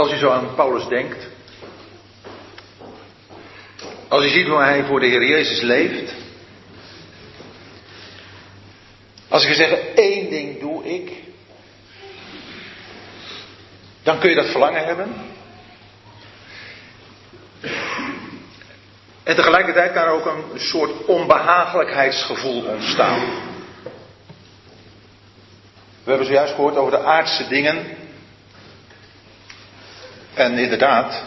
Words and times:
Als 0.00 0.10
je 0.10 0.18
zo 0.18 0.30
aan 0.30 0.54
Paulus 0.54 0.88
denkt. 0.88 1.26
Als 4.08 4.24
je 4.24 4.30
ziet 4.30 4.46
hoe 4.46 4.58
hij 4.58 4.84
voor 4.84 5.00
de 5.00 5.06
Heer 5.06 5.26
Jezus 5.26 5.60
leeft. 5.60 6.14
Als 9.28 9.44
ik 9.44 9.54
zeggen, 9.54 9.96
één 9.96 10.30
ding 10.30 10.60
doe 10.60 10.84
ik. 10.84 11.12
Dan 14.02 14.18
kun 14.18 14.28
je 14.28 14.36
dat 14.36 14.50
verlangen 14.50 14.84
hebben. 14.84 15.12
En 19.22 19.36
tegelijkertijd 19.36 19.92
kan 19.92 20.02
er 20.02 20.12
ook 20.12 20.26
een 20.26 20.60
soort 20.60 21.04
onbehagelijkheidsgevoel 21.04 22.64
ontstaan. 22.64 23.20
We 26.04 26.10
hebben 26.10 26.26
zojuist 26.26 26.54
gehoord 26.54 26.76
over 26.76 26.90
de 26.90 27.04
aardse 27.04 27.48
dingen. 27.48 28.08
En 30.40 30.58
inderdaad, 30.58 31.22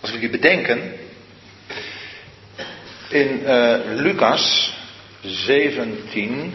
als 0.00 0.10
we 0.10 0.18
die 0.18 0.30
bedenken, 0.30 0.92
in 3.08 3.40
uh, 3.42 3.76
Lucas 3.84 4.72
17, 5.22 6.54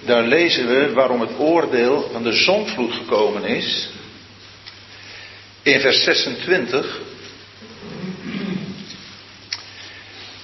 daar 0.00 0.22
lezen 0.22 0.66
we 0.66 0.92
waarom 0.92 1.20
het 1.20 1.38
oordeel 1.38 2.08
van 2.12 2.22
de 2.22 2.32
zondvloed 2.32 2.92
gekomen 2.92 3.44
is. 3.44 3.90
In 5.62 5.80
vers 5.80 6.02
26. 6.04 7.00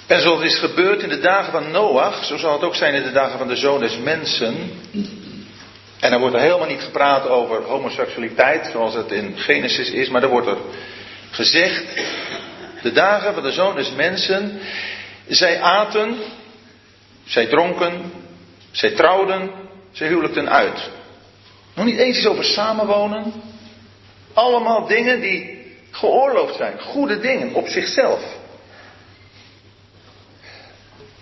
En 0.07 0.21
zoals 0.21 0.43
is 0.43 0.59
gebeurd 0.59 1.03
in 1.03 1.09
de 1.09 1.21
dagen 1.21 1.53
van 1.53 1.71
Noach, 1.71 2.25
zo 2.25 2.37
zal 2.37 2.53
het 2.53 2.63
ook 2.63 2.75
zijn 2.75 2.95
in 2.95 3.03
de 3.03 3.13
dagen 3.13 3.39
van 3.39 3.49
de 3.49 3.57
zoon 3.57 3.81
des 3.81 3.99
mensen. 3.99 4.71
En 6.01 6.11
dan 6.11 6.21
wordt 6.21 6.35
er 6.35 6.41
helemaal 6.41 6.69
niet 6.69 6.83
gepraat 6.83 7.29
over 7.29 7.63
homoseksualiteit, 7.63 8.69
zoals 8.73 8.95
het 8.95 9.11
in 9.11 9.39
Genesis 9.39 9.91
is, 9.91 10.09
maar 10.09 10.23
er 10.23 10.29
wordt 10.29 10.47
er 10.47 10.59
gezegd, 11.31 11.85
de 12.83 12.93
dagen 12.93 13.35
van 13.35 13.43
de 13.43 13.53
zoon 13.53 13.75
des 13.75 13.93
mensen, 13.93 14.61
zij 15.29 15.61
aten, 15.61 16.17
zij 17.25 17.47
dronken, 17.47 18.13
zij 18.71 18.91
trouwden, 18.91 19.51
zij 19.93 20.09
huwelijkten 20.09 20.51
uit. 20.51 20.91
Nog 21.75 21.85
niet 21.85 21.99
eens 21.99 22.17
iets 22.17 22.27
over 22.27 22.45
samenwonen. 22.45 23.33
Allemaal 24.33 24.87
dingen 24.87 25.21
die 25.21 25.59
geoorloofd 25.91 26.57
zijn, 26.57 26.81
goede 26.81 27.21
dingen 27.21 27.55
op 27.55 27.69
zichzelf. 27.69 28.23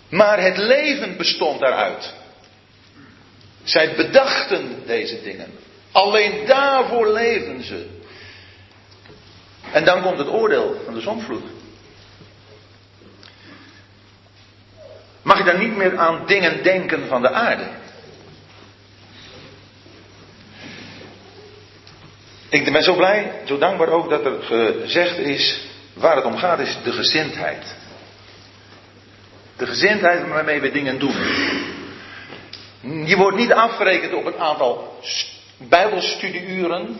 Maar 0.09 0.43
het 0.43 0.57
leven 0.57 1.17
bestond 1.17 1.61
daaruit. 1.61 2.15
Zij 3.69 3.95
bedachten 3.95 4.83
deze 4.87 5.23
dingen. 5.23 5.51
Alleen 5.93 6.47
daarvoor 6.47 7.13
leven 7.13 7.65
ze. 7.65 7.87
En 9.73 9.85
dan 9.85 10.03
komt 10.03 10.19
het 10.19 10.29
oordeel 10.29 10.81
van 10.85 10.95
de 10.95 11.01
zonvloed. 11.01 11.45
Mag 15.23 15.39
je 15.39 15.45
dan 15.45 15.59
niet 15.59 15.77
meer 15.77 15.99
aan 15.99 16.27
dingen 16.27 16.63
denken 16.63 17.07
van 17.09 17.23
de 17.23 17.31
aarde? 17.31 17.67
Ik 22.49 22.73
ben 22.73 22.83
zo 22.83 22.95
blij, 22.95 23.33
zo 23.45 23.59
dankbaar 23.59 23.89
ook 23.89 24.11
dat 24.11 24.25
er 24.25 24.43
gezegd 24.43 25.19
is, 25.19 25.69
waar 25.95 26.17
het 26.17 26.25
om 26.25 26.37
gaat 26.37 26.59
is 26.59 26.79
de 26.85 26.93
gezindheid. 26.93 27.77
De 29.57 29.67
gezindheid 29.67 30.29
waarmee 30.29 30.61
we 30.61 30.71
dingen 30.71 30.99
doen. 30.99 31.17
Je 32.81 33.17
wordt 33.17 33.37
niet 33.37 33.53
afgerekend 33.53 34.13
op 34.13 34.27
een 34.27 34.39
aantal 34.39 34.99
bijbelstudieuren. 35.57 36.97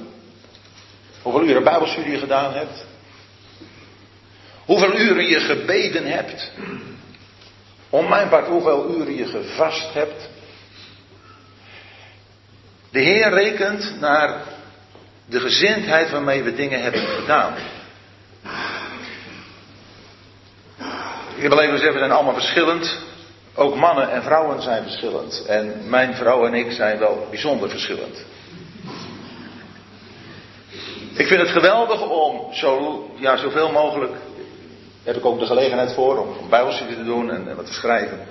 Hoeveel 1.23 1.45
uren 1.45 1.65
bijbelstudie 1.65 2.13
je 2.13 2.19
gedaan 2.19 2.53
hebt. 2.53 2.85
Hoeveel 4.65 4.95
uren 4.95 5.27
je 5.27 5.41
gebeden 5.41 6.07
hebt. 6.07 6.53
Om 7.91 8.09
mijn 8.09 8.29
part 8.29 8.47
hoeveel 8.47 8.95
uren 8.97 9.15
je 9.15 9.27
gevast 9.27 9.93
hebt. 9.93 10.29
De 12.91 13.01
Heer 13.01 13.31
rekent 13.31 14.01
naar 14.01 14.43
de 15.27 15.41
gezindheid 15.41 16.11
waarmee 16.11 16.43
we 16.43 16.55
dingen 16.55 16.83
hebben 16.83 17.07
gedaan. 17.07 17.55
Ik 21.37 21.51
alleen 21.51 21.71
gezegd, 21.71 21.93
we 21.93 21.99
zijn 21.99 22.11
allemaal 22.11 22.35
verschillend. 22.35 22.99
Ook 23.59 23.75
mannen 23.75 24.11
en 24.11 24.23
vrouwen 24.23 24.63
zijn 24.63 24.83
verschillend. 24.83 25.45
En 25.47 25.89
mijn 25.89 26.15
vrouw 26.15 26.47
en 26.47 26.55
ik 26.55 26.73
zijn 26.73 26.99
wel 26.99 27.27
bijzonder 27.31 27.71
verschillend. 27.71 28.25
Ik 31.15 31.27
vind 31.27 31.41
het 31.41 31.51
geweldig 31.51 32.09
om 32.09 32.53
zo, 32.53 33.05
ja, 33.17 33.37
zoveel 33.37 33.71
mogelijk. 33.73 34.13
Heb 35.03 35.17
ik 35.17 35.25
ook 35.25 35.39
de 35.39 35.47
gelegenheid 35.47 35.93
voor 35.93 36.19
om, 36.19 36.29
om 36.41 36.49
bijbelstudie 36.49 36.97
te 36.97 37.05
doen 37.05 37.31
en, 37.31 37.49
en 37.49 37.57
wat 37.57 37.67
te 37.67 37.73
schrijven. 37.73 38.27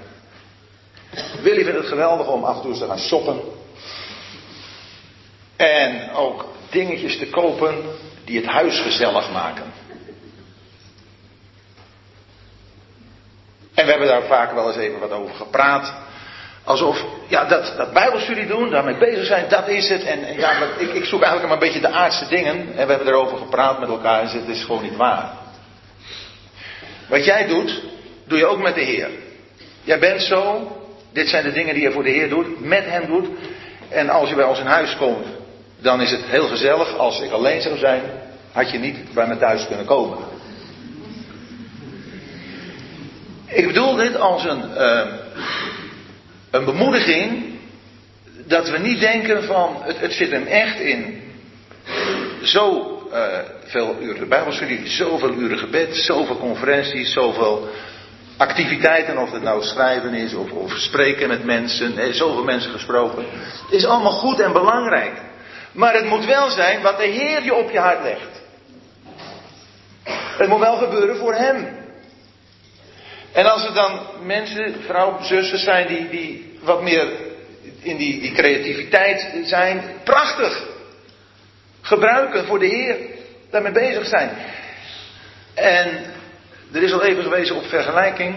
Willy 1.42 1.64
vindt 1.64 1.80
het 1.80 1.88
geweldig 1.88 2.28
om 2.28 2.44
af 2.44 2.56
en 2.56 2.62
toe 2.62 2.78
te 2.78 2.86
gaan 2.86 3.00
shoppen. 3.00 3.40
En 5.56 6.12
ook 6.12 6.46
dingetjes 6.70 7.18
te 7.18 7.30
kopen 7.30 7.76
die 8.26 8.38
het 8.38 8.46
huis 8.46 8.80
gezellig 8.80 9.32
maken. 9.32 9.77
En 13.78 13.86
we 13.86 13.92
hebben 13.92 14.08
daar 14.08 14.24
vaak 14.24 14.54
wel 14.54 14.68
eens 14.68 14.78
even 14.78 15.00
wat 15.00 15.12
over 15.12 15.36
gepraat. 15.36 15.94
Alsof, 16.64 17.04
ja, 17.28 17.46
dat, 17.46 17.74
dat 17.78 17.94
bijbelstudie 17.94 18.48
doen, 18.48 18.70
daarmee 18.70 18.98
bezig 18.98 19.26
zijn, 19.26 19.46
dat 19.50 19.68
is 19.68 19.90
het. 19.90 20.04
En, 20.04 20.36
ja, 20.38 20.52
ik, 20.78 20.94
ik, 20.94 21.06
zoek 21.06 21.22
eigenlijk 21.22 21.44
maar 21.44 21.52
een 21.52 21.74
beetje 21.74 21.90
de 21.90 21.96
aardse 21.96 22.28
dingen. 22.28 22.56
En 22.56 22.88
we 22.88 22.94
hebben 22.94 23.08
erover 23.08 23.38
gepraat 23.38 23.80
met 23.80 23.90
elkaar 23.90 24.22
en 24.22 24.28
het 24.28 24.48
is 24.48 24.64
gewoon 24.64 24.82
niet 24.82 24.96
waar. 24.96 25.32
Wat 27.08 27.26
jij 27.26 27.48
doet, 27.48 27.82
doe 28.28 28.38
je 28.38 28.46
ook 28.46 28.62
met 28.62 28.76
de 28.76 28.82
Heer. 28.82 29.10
Jij 29.84 30.00
bent 30.00 30.22
zo, 30.22 30.72
dit 31.14 31.30
zijn 31.30 31.44
de 31.44 31.52
dingen 31.52 31.74
die 31.74 31.84
je 31.84 31.92
voor 31.92 32.04
de 32.04 32.10
Heer 32.10 32.30
doet, 32.30 32.60
met 32.66 32.86
Hem 32.86 33.06
doet. 33.06 33.28
En 33.90 34.10
als 34.10 34.30
je 34.30 34.36
bij 34.36 34.46
ons 34.46 34.60
in 34.60 34.66
huis 34.66 34.96
komt, 34.96 35.26
dan 35.80 36.02
is 36.02 36.12
het 36.12 36.24
heel 36.26 36.48
gezellig. 36.48 36.98
Als 36.98 37.20
ik 37.20 37.32
alleen 37.32 37.62
zou 37.62 37.78
zijn, 37.78 38.02
had 38.52 38.72
je 38.72 38.78
niet 38.78 39.14
bij 39.14 39.28
me 39.28 39.38
thuis 39.38 39.68
kunnen 39.68 39.86
komen. 39.86 40.18
Ik 43.48 43.68
bedoel 43.68 43.96
dit 43.96 44.20
als 44.20 44.46
een, 44.46 44.64
uh, 44.78 45.06
een 46.52 46.66
bemoediging 46.66 47.60
dat 48.46 48.70
we 48.70 48.78
niet 48.78 49.00
denken 49.00 49.44
van 49.44 49.78
het, 49.84 50.00
het 50.00 50.14
zit 50.14 50.32
hem 50.32 50.46
echt 50.46 50.80
in 50.80 51.22
zo 52.44 52.98
uh, 53.14 53.38
veel 53.66 53.96
uren 54.02 54.30
bijbelstudie, 54.30 54.88
zoveel 54.88 55.34
uren 55.34 55.58
gebed, 55.58 55.96
zoveel 55.96 56.38
conferenties, 56.38 57.14
zoveel 57.14 57.68
activiteiten, 58.38 59.18
of 59.18 59.32
het 59.32 59.44
nou 59.44 59.64
schrijven 59.64 60.14
is 60.14 60.34
of, 60.34 60.52
of 60.52 60.72
spreken 60.78 61.28
met 61.28 61.44
mensen, 61.44 62.14
zoveel 62.14 62.44
mensen 62.44 62.72
gesproken. 62.72 63.26
Is 63.70 63.86
allemaal 63.86 64.12
goed 64.12 64.40
en 64.40 64.54
belangrijk. 64.54 65.22
Maar 65.72 65.94
het 65.94 66.06
moet 66.06 66.26
wel 66.26 66.50
zijn 66.50 66.82
wat 66.82 66.98
de 66.98 67.06
Heer 67.06 67.44
je 67.44 67.54
op 67.54 67.72
je 67.72 67.80
hart 67.80 68.02
legt. 68.02 68.42
Het 70.38 70.48
moet 70.48 70.60
wel 70.60 70.78
gebeuren 70.78 71.18
voor 71.18 71.34
Hem. 71.34 71.86
En 73.38 73.46
als 73.46 73.66
er 73.66 73.74
dan 73.74 74.00
mensen, 74.24 74.76
vrouwen, 74.86 75.26
zussen 75.26 75.60
zijn 75.60 75.88
die, 75.88 76.10
die 76.10 76.58
wat 76.62 76.82
meer 76.82 77.08
in 77.82 77.98
die, 77.98 78.20
die 78.20 78.32
creativiteit 78.32 79.32
zijn, 79.44 79.84
prachtig. 80.04 80.64
Gebruiken 81.82 82.46
voor 82.46 82.60
de 82.60 82.66
Heer. 82.66 82.96
Daarmee 83.50 83.72
bezig 83.72 84.08
zijn. 84.08 84.30
En 85.54 86.14
er 86.74 86.84
is 86.84 86.92
al 86.92 87.04
even 87.04 87.24
gewezen 87.24 87.56
op 87.56 87.66
vergelijking. 87.66 88.36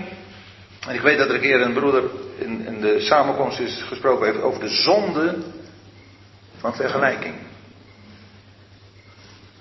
En 0.88 0.94
ik 0.94 1.00
weet 1.00 1.18
dat 1.18 1.28
er 1.28 1.34
een 1.34 1.40
keer 1.40 1.60
een 1.60 1.72
broeder 1.72 2.04
in, 2.38 2.66
in 2.66 2.80
de 2.80 3.00
samenkomst 3.00 3.58
is 3.58 3.82
gesproken 3.82 4.26
heeft 4.26 4.42
over 4.42 4.60
de 4.60 4.68
zonde 4.68 5.38
van 6.58 6.74
vergelijking. 6.74 7.34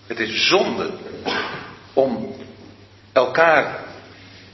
Het 0.08 0.20
is 0.20 0.48
zonde 0.48 0.92
om 1.94 2.36
elkaar, 3.14 3.80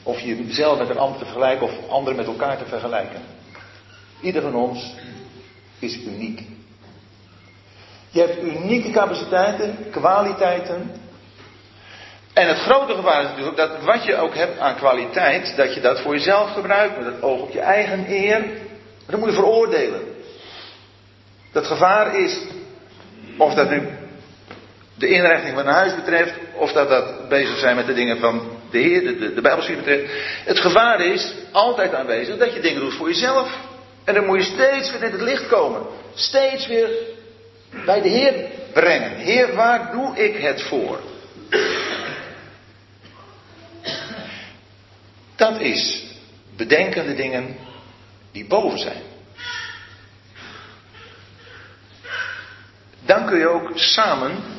of 0.05 0.19
jezelf 0.19 0.77
met 0.77 0.89
een 0.89 0.97
ander 0.97 1.19
te 1.19 1.25
vergelijken, 1.25 1.67
of 1.67 1.89
anderen 1.89 2.15
met 2.17 2.27
elkaar 2.27 2.57
te 2.57 2.65
vergelijken. 2.65 3.21
Ieder 4.21 4.41
van 4.41 4.55
ons 4.55 4.93
is 5.79 5.97
uniek. 5.97 6.41
Je 8.09 8.19
hebt 8.19 8.41
unieke 8.41 8.91
capaciteiten, 8.91 9.77
kwaliteiten. 9.91 10.91
En 12.33 12.47
het 12.47 12.57
grote 12.57 12.93
gevaar 12.93 13.23
is 13.23 13.29
natuurlijk 13.29 13.57
dat 13.57 13.83
wat 13.83 14.03
je 14.03 14.15
ook 14.15 14.35
hebt 14.35 14.59
aan 14.59 14.75
kwaliteit, 14.75 15.55
dat 15.55 15.73
je 15.73 15.81
dat 15.81 16.01
voor 16.01 16.13
jezelf 16.13 16.53
gebruikt, 16.53 16.97
met 16.97 17.05
het 17.05 17.21
oog 17.21 17.41
op 17.41 17.51
je 17.51 17.59
eigen 17.59 18.05
eer. 18.07 18.45
Dat 19.05 19.19
moet 19.19 19.29
je 19.29 19.35
veroordelen. 19.35 20.01
Dat 21.51 21.67
gevaar 21.67 22.19
is, 22.19 22.41
of 23.37 23.53
dat 23.53 23.69
nu 23.69 23.87
de 24.97 25.07
inrichting 25.07 25.55
van 25.55 25.67
een 25.67 25.73
huis 25.73 25.95
betreft, 25.95 26.33
of 26.53 26.71
dat 26.71 26.89
dat 26.89 27.29
bezig 27.29 27.57
zijn 27.57 27.75
met 27.75 27.85
de 27.85 27.93
dingen 27.93 28.19
van 28.19 28.54
de 28.75 28.81
Heer, 28.81 29.01
de, 29.03 29.17
de, 29.17 29.33
de 29.33 29.41
betreft. 29.75 30.11
Het 30.45 30.59
gevaar 30.59 31.01
is 31.01 31.33
altijd 31.51 31.93
aanwezig 31.93 32.37
dat 32.37 32.53
je 32.53 32.59
dingen 32.59 32.81
doet 32.81 32.93
voor 32.93 33.07
jezelf. 33.07 33.57
En 34.03 34.13
dan 34.13 34.25
moet 34.25 34.37
je 34.37 34.53
steeds 34.53 34.91
weer 34.91 35.03
in 35.03 35.11
het 35.11 35.21
licht 35.21 35.47
komen. 35.47 35.81
Steeds 36.13 36.67
weer 36.67 36.89
bij 37.85 38.01
de 38.01 38.09
Heer 38.09 38.33
brengen. 38.73 39.15
Heer, 39.17 39.55
waar 39.55 39.91
doe 39.91 40.17
ik 40.17 40.37
het 40.37 40.61
voor? 40.61 40.99
Dat 45.35 45.59
is 45.59 46.05
bedenken 46.55 47.05
de 47.05 47.15
dingen 47.15 47.55
die 48.31 48.45
boven 48.47 48.79
zijn. 48.79 49.01
Dan 53.05 53.25
kun 53.25 53.37
je 53.37 53.47
ook 53.47 53.71
samen. 53.75 54.54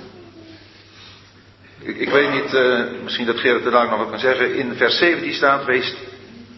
Ik, 1.79 2.09
weet 2.09 2.31
niet, 2.31 2.55
uh, 2.55 2.85
misschien 3.03 3.27
dat 3.27 3.39
Gerrit 3.39 3.65
er 3.65 3.71
daar 3.71 3.89
nog 3.89 3.99
wat 3.99 4.11
kan 4.11 4.19
zeggen. 4.19 4.55
In 4.55 4.75
vers 4.75 4.99
17 4.99 5.35
staat: 5.35 5.65
Wees 5.65 5.95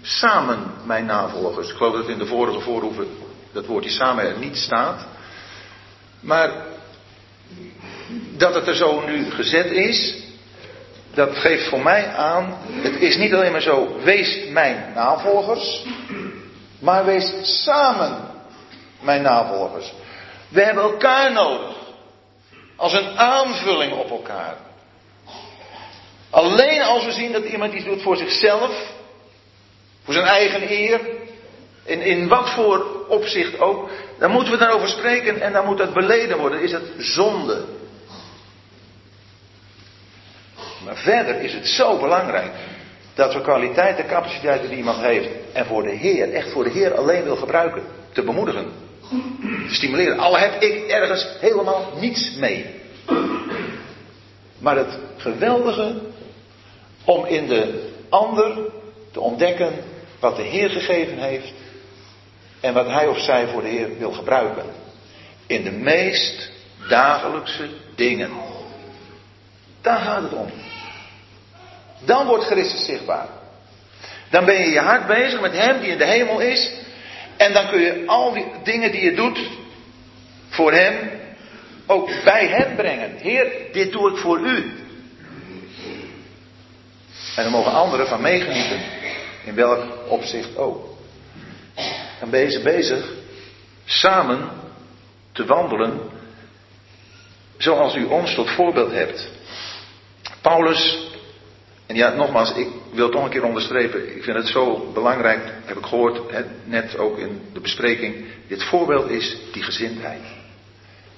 samen 0.03 0.59
mijn 0.85 1.07
navolgers. 1.07 1.71
Ik 1.71 1.77
geloof 1.77 1.95
dat 1.95 2.09
in 2.09 2.19
de 2.19 2.27
vorige 2.27 2.61
voorhoeven 2.61 3.07
dat 3.53 3.67
woordje 3.67 3.91
samen 3.91 4.25
er 4.25 4.39
niet 4.39 4.57
staat. 4.57 5.07
Maar 6.21 6.51
dat 8.37 8.55
het 8.55 8.67
er 8.67 8.75
zo 8.75 9.07
nu 9.07 9.31
gezet 9.31 9.71
is, 9.71 10.17
dat 11.15 11.37
geeft 11.37 11.69
voor 11.69 11.83
mij 11.83 12.07
aan, 12.07 12.59
het 12.71 13.01
is 13.01 13.17
niet 13.17 13.35
alleen 13.35 13.53
maar 13.53 13.63
zo, 13.63 14.01
wees 14.03 14.49
mijn 14.51 14.93
navolgers, 14.95 15.85
maar 16.81 17.05
wees 17.05 17.33
samen 17.65 18.17
mijn 19.01 19.23
navolgers. 19.23 19.93
We 20.49 20.63
hebben 20.63 20.83
elkaar 20.83 21.33
nodig. 21.33 21.77
Als 22.77 22.93
een 22.93 23.19
aanvulling 23.19 23.93
op 23.93 24.11
elkaar. 24.11 24.57
Alleen 26.31 26.83
als 26.83 27.05
we 27.05 27.13
zien 27.13 27.33
dat 27.33 27.45
iemand 27.45 27.75
iets 27.75 27.85
doet 27.85 28.03
voor 28.03 28.17
zichzelf, 28.17 28.93
voor 30.05 30.15
zijn 30.15 30.27
eigen 30.27 30.71
eer, 30.71 31.01
in, 31.85 32.01
in 32.01 32.29
wat 32.29 32.51
voor 32.51 33.07
opzicht 33.09 33.61
ook, 33.61 33.91
dan 34.19 34.31
moeten 34.31 34.53
we 34.53 34.59
daarover 34.59 34.89
spreken 34.89 35.41
en 35.41 35.53
dan 35.53 35.65
moet 35.65 35.79
dat 35.79 35.93
beleden 35.93 36.39
worden. 36.39 36.61
Is 36.61 36.73
het 36.73 36.93
zonde? 36.99 37.65
Maar 40.85 40.97
verder 40.97 41.41
is 41.41 41.53
het 41.53 41.67
zo 41.67 41.99
belangrijk 41.99 42.53
dat 43.15 43.35
we 43.35 43.41
kwaliteiten 43.41 44.05
en 44.05 44.11
capaciteiten 44.11 44.69
die 44.69 44.79
iemand 44.79 44.99
heeft 44.99 45.29
en 45.53 45.67
voor 45.67 45.83
de 45.83 45.95
Heer, 45.95 46.33
echt 46.33 46.51
voor 46.51 46.65
de 46.65 46.71
Heer 46.71 46.95
alleen 46.95 47.25
wil 47.25 47.37
gebruiken, 47.37 47.83
te 48.13 48.23
bemoedigen, 48.23 48.67
te 49.69 49.75
stimuleren. 49.75 50.19
Al 50.19 50.39
heb 50.39 50.63
ik 50.63 50.87
ergens 50.87 51.29
helemaal 51.41 51.93
niets 52.01 52.35
mee. 52.35 52.67
Maar 54.59 54.77
het 54.77 54.99
geweldige 55.17 56.01
om 57.09 57.25
in 57.25 57.47
de 57.47 57.93
ander 58.09 58.59
te 59.13 59.21
ontdekken 59.21 59.73
wat 60.21 60.37
de 60.37 60.43
Heer 60.43 60.71
gegeven 60.71 61.19
heeft 61.19 61.53
en 62.61 62.75
wat 62.75 62.87
hij 62.87 63.07
of 63.07 63.19
zij 63.19 63.47
voor 63.47 63.63
de 63.63 63.69
Heer 63.69 63.99
wil 63.99 64.13
gebruiken. 64.13 64.65
In 65.47 65.63
de 65.65 65.71
meest 65.71 66.51
dagelijkse 66.89 67.69
dingen. 67.95 68.31
Daar 69.81 69.99
gaat 69.99 70.23
het 70.23 70.33
om. 70.33 70.51
Dan 72.05 72.27
wordt 72.27 72.45
Christus 72.45 72.85
zichtbaar. 72.85 73.29
Dan 74.31 74.45
ben 74.45 74.61
je 74.61 74.71
je 74.71 74.81
hart 74.81 75.07
bezig 75.07 75.41
met 75.41 75.53
Hem 75.53 75.81
die 75.81 75.91
in 75.91 75.99
de 75.99 76.07
hemel 76.07 76.41
is. 76.41 76.73
En 77.37 77.53
dan 77.53 77.69
kun 77.69 77.81
je 77.81 78.03
al 78.07 78.33
die 78.33 78.47
dingen 78.63 78.93
die 78.93 79.05
je 79.05 79.15
doet 79.15 79.39
voor 80.49 80.73
Hem 80.73 81.11
ook 81.87 82.11
bij 82.25 82.47
Hem 82.47 82.77
brengen. 82.77 83.17
Heer, 83.17 83.53
dit 83.73 83.93
doe 83.93 84.11
ik 84.11 84.17
voor 84.17 84.39
U. 84.39 84.87
En 87.39 87.45
dan 87.45 87.53
mogen 87.53 87.73
anderen 87.73 88.07
van 88.07 88.21
meegenieten. 88.21 88.81
In 89.45 89.55
welk 89.55 89.85
opzicht 90.09 90.57
ook. 90.57 90.87
Dan 92.21 92.31
ben 92.31 92.51
je 92.51 92.61
bezig 92.61 93.13
samen 93.85 94.51
te 95.33 95.45
wandelen 95.45 96.01
zoals 97.59 97.95
u 97.95 98.05
ons 98.05 98.35
tot 98.35 98.51
voorbeeld 98.51 98.93
hebt. 98.93 99.29
Paulus 100.41 101.11
en 101.87 101.97
ja, 101.97 102.15
nogmaals, 102.15 102.55
ik 102.55 102.69
wil 102.93 103.05
het 103.05 103.15
nog 103.15 103.25
een 103.25 103.31
keer 103.31 103.45
onderstrepen. 103.45 104.17
Ik 104.17 104.23
vind 104.23 104.37
het 104.37 104.47
zo 104.47 104.91
belangrijk, 104.95 105.53
heb 105.65 105.77
ik 105.77 105.87
gehoord, 105.87 106.21
net 106.65 106.99
ook 106.99 107.19
in 107.19 107.43
de 107.53 107.61
bespreking. 107.61 108.25
Dit 108.49 108.65
voorbeeld 108.65 109.11
is 109.11 109.37
die 109.53 109.63
gezindheid. 109.63 110.23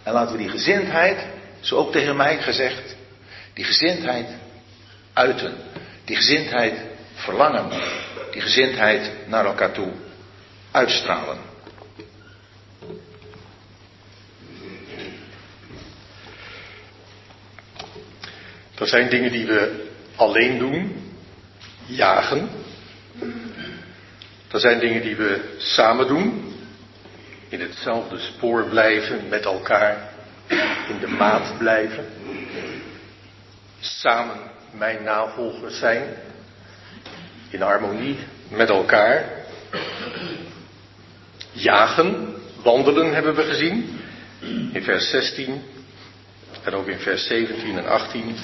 En 0.03 0.13
laten 0.13 0.37
we 0.37 0.43
die 0.43 0.51
gezindheid, 0.51 1.27
zo 1.61 1.77
ook 1.77 1.93
tegen 1.93 2.17
mij 2.17 2.39
gezegd, 2.39 2.97
die 3.55 3.65
gezindheid 3.65 4.27
uiten. 5.13 5.55
Die 6.11 6.19
gezindheid 6.19 6.75
verlangen. 7.15 7.69
Die 8.33 8.41
gezindheid 8.41 9.13
naar 9.27 9.45
elkaar 9.45 9.73
toe 9.73 9.93
uitstralen. 10.71 11.39
Er 18.79 18.87
zijn 18.87 19.09
dingen 19.11 19.33
die 19.33 19.47
we 19.47 19.89
alleen 20.17 20.59
doen, 20.59 21.13
jagen. 21.87 22.49
Er 24.51 24.61
zijn 24.61 24.79
dingen 24.79 25.03
die 25.03 25.17
we 25.17 25.55
samen 25.59 26.07
doen, 26.07 26.55
in 27.49 27.61
hetzelfde 27.61 28.19
spoor 28.19 28.65
blijven, 28.65 29.29
met 29.29 29.45
elkaar, 29.45 30.13
in 30.89 30.99
de 31.01 31.09
maat 31.09 31.59
blijven. 31.59 32.07
Samen 33.81 34.51
mijn 34.71 35.03
navolgers 35.03 35.79
zijn, 35.79 36.03
in 37.51 37.61
harmonie 37.61 38.19
met 38.49 38.69
elkaar. 38.69 39.25
Jagen, 41.53 42.35
wandelen 42.63 43.15
hebben 43.15 43.35
we 43.35 43.43
gezien, 43.43 44.01
in 44.73 44.83
vers 44.83 45.11
16 45.11 45.63
en 46.65 46.75
ook 46.75 46.87
in 46.87 46.99
vers 46.99 47.27
17 47.27 47.79
en 47.79 47.87
18. 47.87 48.37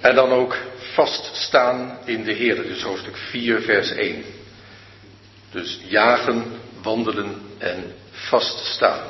En 0.00 0.14
dan 0.14 0.30
ook 0.30 0.56
vaststaan 0.92 1.98
in 2.04 2.24
de 2.24 2.32
Heer. 2.32 2.54
Dus 2.54 2.82
hoofdstuk 2.82 3.16
4, 3.16 3.60
vers 3.60 3.90
1. 3.90 4.24
Dus 5.50 5.80
jagen, 5.88 6.44
wandelen 6.82 7.42
en 7.58 7.94
vaststaan. 8.10 9.00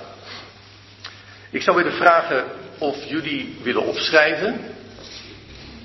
Ik 1.51 1.63
zou 1.63 1.77
willen 1.77 1.93
vragen 1.93 2.45
of 2.79 3.05
jullie 3.05 3.57
willen 3.63 3.83
opschrijven. 3.83 4.74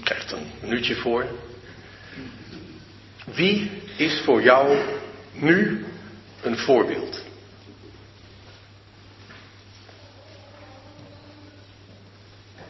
Krijgt 0.03 0.31
een 0.31 0.51
minuutje 0.61 0.95
voor. 0.95 1.25
Wie 3.25 3.71
is 3.97 4.21
voor 4.25 4.41
jou 4.41 4.77
nu 5.33 5.85
een 6.41 6.57
voorbeeld? 6.57 7.23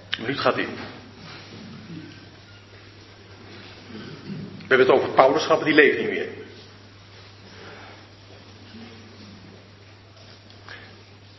Een 0.09 0.21
minuut 0.21 0.39
gaat 0.39 0.57
in. 0.57 0.69
We 4.69 4.75
hebben 4.75 4.87
het 4.87 5.17
over 5.17 5.39
gehad, 5.39 5.63
die 5.63 5.73
leeft 5.73 5.97
niet 5.97 6.09
meer. 6.09 6.27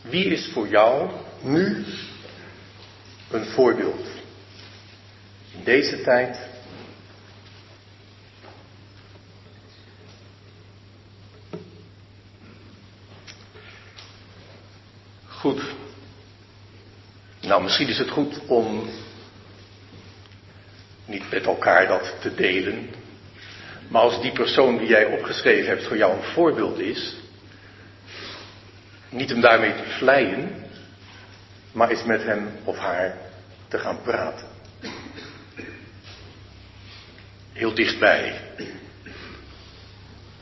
Wie 0.01 0.25
is 0.25 0.51
voor 0.53 0.69
jou 0.69 1.11
nu 1.43 1.85
een 3.31 3.45
voorbeeld? 3.45 4.20
In 5.53 5.65
deze 5.65 6.01
tijd. 6.03 6.49
Goed. 15.27 15.63
Nou, 17.41 17.63
misschien 17.63 17.89
is 17.89 17.99
het 17.99 18.11
goed 18.11 18.47
om 18.47 18.89
niet 21.05 21.31
met 21.31 21.47
elkaar 21.47 21.87
dat 21.87 22.15
te 22.21 22.35
delen, 22.35 22.91
maar 23.89 24.03
als 24.03 24.21
die 24.21 24.33
persoon 24.33 24.79
die 24.79 24.89
jij 24.89 25.05
opgeschreven 25.05 25.69
hebt 25.69 25.87
voor 25.87 25.97
jou 25.97 26.17
een 26.17 26.33
voorbeeld 26.33 26.79
is, 26.79 27.17
niet 29.09 29.33
om 29.33 29.41
daarmee 29.41 29.75
te 29.75 29.91
vleien, 29.99 30.65
maar 31.73 31.91
eens 31.91 32.05
met 32.05 32.23
hem 32.23 32.49
of 32.65 32.79
haar 32.79 33.17
te 33.69 33.79
gaan 33.79 34.03
praten. 34.03 34.50
Heel 37.53 37.75
dichtbij. 37.75 38.41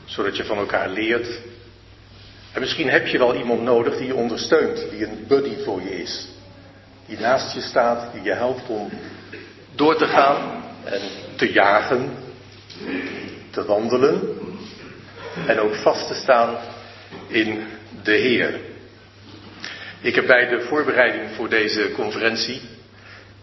Zodat 0.05 0.37
je 0.37 0.45
van 0.45 0.57
elkaar 0.57 0.89
leert. 0.89 1.27
En 2.53 2.59
misschien 2.59 2.89
heb 2.89 3.07
je 3.07 3.17
wel 3.17 3.35
iemand 3.35 3.61
nodig 3.61 3.97
die 3.97 4.07
je 4.07 4.15
ondersteunt, 4.15 4.89
die 4.89 5.05
een 5.05 5.25
buddy 5.27 5.63
voor 5.63 5.81
je 5.81 6.01
is. 6.01 6.27
Die 7.05 7.19
naast 7.19 7.53
je 7.53 7.61
staat, 7.61 8.13
die 8.13 8.21
je 8.21 8.33
helpt 8.33 8.67
om 8.67 8.89
door 9.75 9.95
te 9.95 10.07
gaan 10.07 10.63
en 10.83 11.01
te 11.35 11.51
jagen 11.51 12.11
te 13.49 13.65
wandelen 13.65 14.37
en 15.47 15.59
ook 15.59 15.75
vast 15.75 16.07
te 16.07 16.13
staan 16.13 16.57
in 17.27 17.63
de 18.03 18.11
Heer. 18.11 18.59
Ik 20.01 20.15
heb 20.15 20.27
bij 20.27 20.47
de 20.47 20.61
voorbereiding 20.61 21.31
voor 21.35 21.49
deze 21.49 21.91
conferentie 21.91 22.61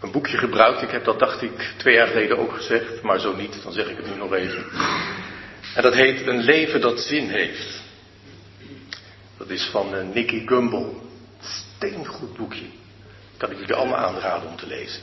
een 0.01 0.11
boekje 0.11 0.37
gebruikt. 0.37 0.81
Ik 0.81 0.91
heb 0.91 1.03
dat, 1.03 1.19
dacht 1.19 1.41
ik, 1.41 1.73
twee 1.77 1.95
jaar 1.95 2.07
geleden 2.07 2.37
ook 2.37 2.53
gezegd, 2.53 3.01
maar 3.01 3.19
zo 3.19 3.35
niet, 3.35 3.63
dan 3.63 3.73
zeg 3.73 3.87
ik 3.87 3.97
het 3.97 4.09
nu 4.09 4.15
nog 4.15 4.33
even. 4.33 4.65
En 5.75 5.81
dat 5.83 5.93
heet 5.93 6.27
Een 6.27 6.41
leven 6.41 6.81
dat 6.81 6.99
zin 6.99 7.29
heeft. 7.29 7.81
Dat 9.37 9.49
is 9.49 9.63
van 9.63 9.95
uh, 9.95 10.13
Nicky 10.13 10.45
Gumbel. 10.45 11.01
steengoed 11.41 12.37
boekje. 12.37 12.65
Kan 13.37 13.51
ik 13.51 13.59
jullie 13.59 13.75
allemaal 13.75 13.97
aanraden 13.97 14.49
om 14.49 14.55
te 14.55 14.67
lezen. 14.67 15.01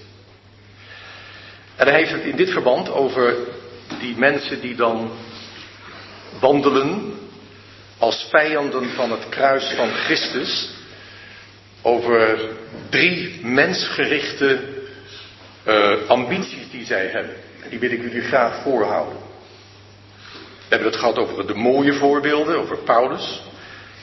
En 1.76 1.86
hij 1.86 1.96
heeft 1.96 2.10
het 2.10 2.24
in 2.24 2.36
dit 2.36 2.50
verband 2.50 2.90
over 2.90 3.36
die 4.00 4.16
mensen 4.16 4.60
die 4.60 4.74
dan 4.74 5.10
wandelen 6.40 7.14
als 7.98 8.26
vijanden 8.30 8.90
van 8.90 9.10
het 9.10 9.28
kruis 9.28 9.72
van 9.76 9.88
Christus. 9.88 10.70
Over 11.82 12.38
drie 12.90 13.40
mensgerichte 13.42 14.73
uh, 15.66 16.08
ambities 16.08 16.70
die 16.70 16.84
zij 16.84 17.06
hebben. 17.06 17.36
En 17.62 17.70
die 17.70 17.78
wil 17.78 17.90
ik 17.90 18.00
jullie 18.00 18.22
graag 18.22 18.62
voorhouden. 18.62 19.18
We 20.38 20.70
hebben 20.70 20.88
het 20.88 20.96
gehad 20.96 21.18
over 21.18 21.46
de 21.46 21.54
mooie 21.54 21.92
voorbeelden, 21.92 22.58
over 22.58 22.78
Paulus. 22.78 23.42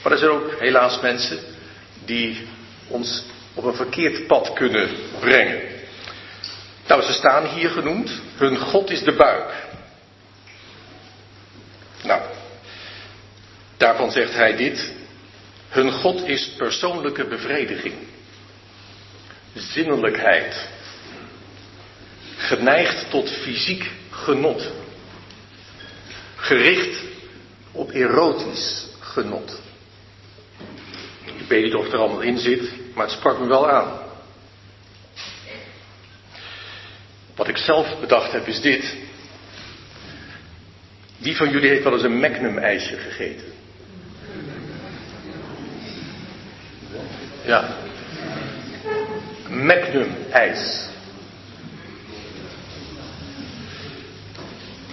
Maar 0.02 0.12
er 0.12 0.18
zijn 0.18 0.30
ook 0.30 0.54
helaas 0.58 1.00
mensen 1.00 1.38
die 2.04 2.46
ons 2.88 3.24
op 3.54 3.64
een 3.64 3.74
verkeerd 3.74 4.26
pad 4.26 4.52
kunnen 4.52 4.90
brengen. 5.20 5.60
Nou, 6.86 7.02
ze 7.02 7.12
staan 7.12 7.46
hier 7.46 7.70
genoemd. 7.70 8.20
Hun 8.36 8.56
God 8.56 8.90
is 8.90 9.02
de 9.02 9.12
buik. 9.12 9.54
Nou, 12.02 12.22
daarvan 13.76 14.10
zegt 14.10 14.34
hij 14.34 14.56
dit. 14.56 14.92
Hun 15.68 15.92
God 15.92 16.28
is 16.28 16.54
persoonlijke 16.56 17.24
bevrediging, 17.24 17.94
zinnelijkheid, 19.54 20.68
geneigd 22.42 23.10
tot 23.10 23.30
fysiek 23.30 23.90
genot, 24.10 24.70
gericht 26.36 27.02
op 27.72 27.90
erotisch 27.90 28.86
genot. 29.00 29.60
Ik 31.24 31.48
weet 31.48 31.64
niet 31.64 31.74
of 31.74 31.84
het 31.84 31.92
er 31.92 31.98
allemaal 31.98 32.20
in 32.20 32.38
zit, 32.38 32.72
maar 32.94 33.04
het 33.04 33.14
sprak 33.14 33.38
me 33.38 33.46
wel 33.46 33.70
aan. 33.70 34.00
Wat 37.36 37.48
ik 37.48 37.56
zelf 37.56 38.00
bedacht 38.00 38.32
heb 38.32 38.46
is 38.46 38.60
dit. 38.60 38.96
Wie 41.18 41.36
van 41.36 41.50
jullie 41.50 41.68
heeft 41.68 41.82
wel 41.82 41.92
eens 41.92 42.02
een 42.02 42.20
Magnum 42.20 42.58
ijsje 42.58 42.96
gegeten? 42.96 43.52
Ja. 47.44 47.76
Magnum 49.48 50.14
ijs. 50.30 50.90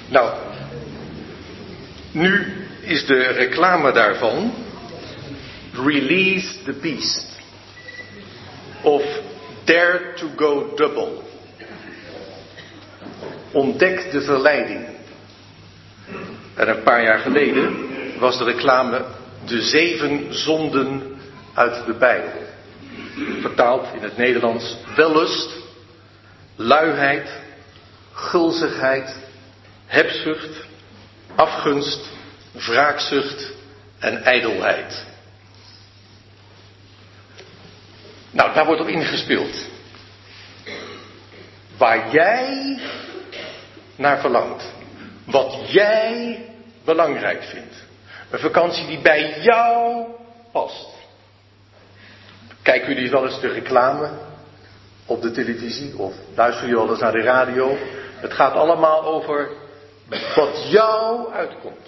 Nou, 0.09 0.33
nu 2.11 2.53
is 2.81 3.05
de 3.05 3.23
reclame 3.23 3.91
daarvan 3.91 4.53
Release 5.73 6.63
the 6.63 6.73
Beast. 6.73 7.27
Of 8.81 9.03
Dare 9.63 10.13
to 10.15 10.27
go 10.35 10.75
double. 10.75 11.11
Ontdek 13.51 14.11
de 14.11 14.21
verleiding. 14.21 14.85
En 16.55 16.69
een 16.69 16.83
paar 16.83 17.03
jaar 17.03 17.19
geleden 17.19 17.75
was 18.19 18.37
de 18.37 18.43
reclame 18.43 19.05
De 19.45 19.61
zeven 19.61 20.33
zonden 20.33 21.19
uit 21.53 21.85
de 21.85 21.93
Bijbel. 21.93 22.47
Vertaald 23.41 23.87
in 23.95 24.01
het 24.01 24.17
Nederlands 24.17 24.77
wellust, 24.95 25.49
luiheid, 26.55 27.29
gulzigheid, 28.13 29.15
hebzucht, 29.89 30.65
afgunst, 31.36 32.10
wraakzucht 32.51 33.51
en 34.00 34.24
ijdelheid. 34.24 35.05
Nou, 38.31 38.53
daar 38.53 38.65
wordt 38.65 38.81
op 38.81 38.88
ingespeeld. 38.88 39.65
Waar 41.77 42.12
jij 42.12 42.79
naar 43.96 44.19
verlangt. 44.19 44.74
Wat 45.25 45.72
jij 45.72 46.46
belangrijk 46.86 47.43
vindt. 47.43 47.75
Een 48.29 48.39
vakantie 48.39 48.88
die 48.88 49.00
bij 49.01 49.41
jou 49.41 50.05
past. 50.51 50.88
Kijken 52.62 52.93
jullie 52.93 53.12
wel 53.12 53.25
eens 53.25 53.39
de 53.39 53.48
reclame 53.48 54.10
op 55.05 55.22
de 55.22 55.31
televisie 55.31 55.98
of 55.98 56.13
luisteren 56.36 56.69
jullie 56.69 56.84
wel 56.84 56.93
eens 56.93 57.01
naar 57.01 57.12
de 57.12 57.22
radio? 57.22 57.77
Het 58.15 58.34
gaat 58.34 58.53
allemaal 58.53 59.03
over 59.03 59.50
wat 60.35 60.71
jou 60.71 61.31
uitkomt. 61.31 61.87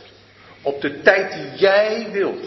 Op 0.62 0.82
de 0.82 1.02
tijd 1.02 1.34
die 1.34 1.52
jij 1.56 2.08
wilt. 2.12 2.46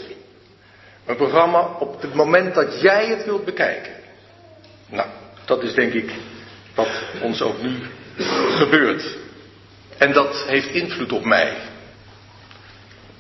Een 1.07 1.17
programma 1.17 1.77
op 1.79 2.03
het 2.03 2.15
moment 2.15 2.55
dat 2.55 2.81
jij 2.81 3.07
het 3.07 3.25
wilt 3.25 3.45
bekijken. 3.45 3.93
Nou, 4.89 5.09
dat 5.45 5.63
is 5.63 5.75
denk 5.75 5.93
ik 5.93 6.13
wat 6.75 6.89
ons 7.23 7.43
ook 7.43 7.63
nu 7.63 7.77
gebeurt. 8.57 9.17
En 9.99 10.13
dat 10.13 10.45
heeft 10.47 10.69
invloed 10.69 11.13
op 11.13 11.25
mij. 11.25 11.57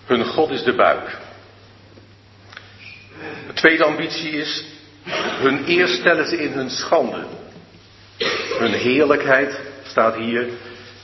Hun 0.06 0.25
God 0.25 0.50
is 0.50 0.62
de 0.62 0.75
buik. 0.75 1.18
De 3.46 3.52
tweede 3.52 3.84
ambitie 3.84 4.30
is, 4.30 4.64
hun 5.40 5.62
eer 5.66 5.88
stellen 5.88 6.26
ze 6.26 6.37
in 6.37 6.52
hun 6.52 6.70
schande. 6.70 7.25
Hun 8.58 8.73
heerlijkheid 8.73 9.61
staat 9.87 10.14
hier 10.14 10.49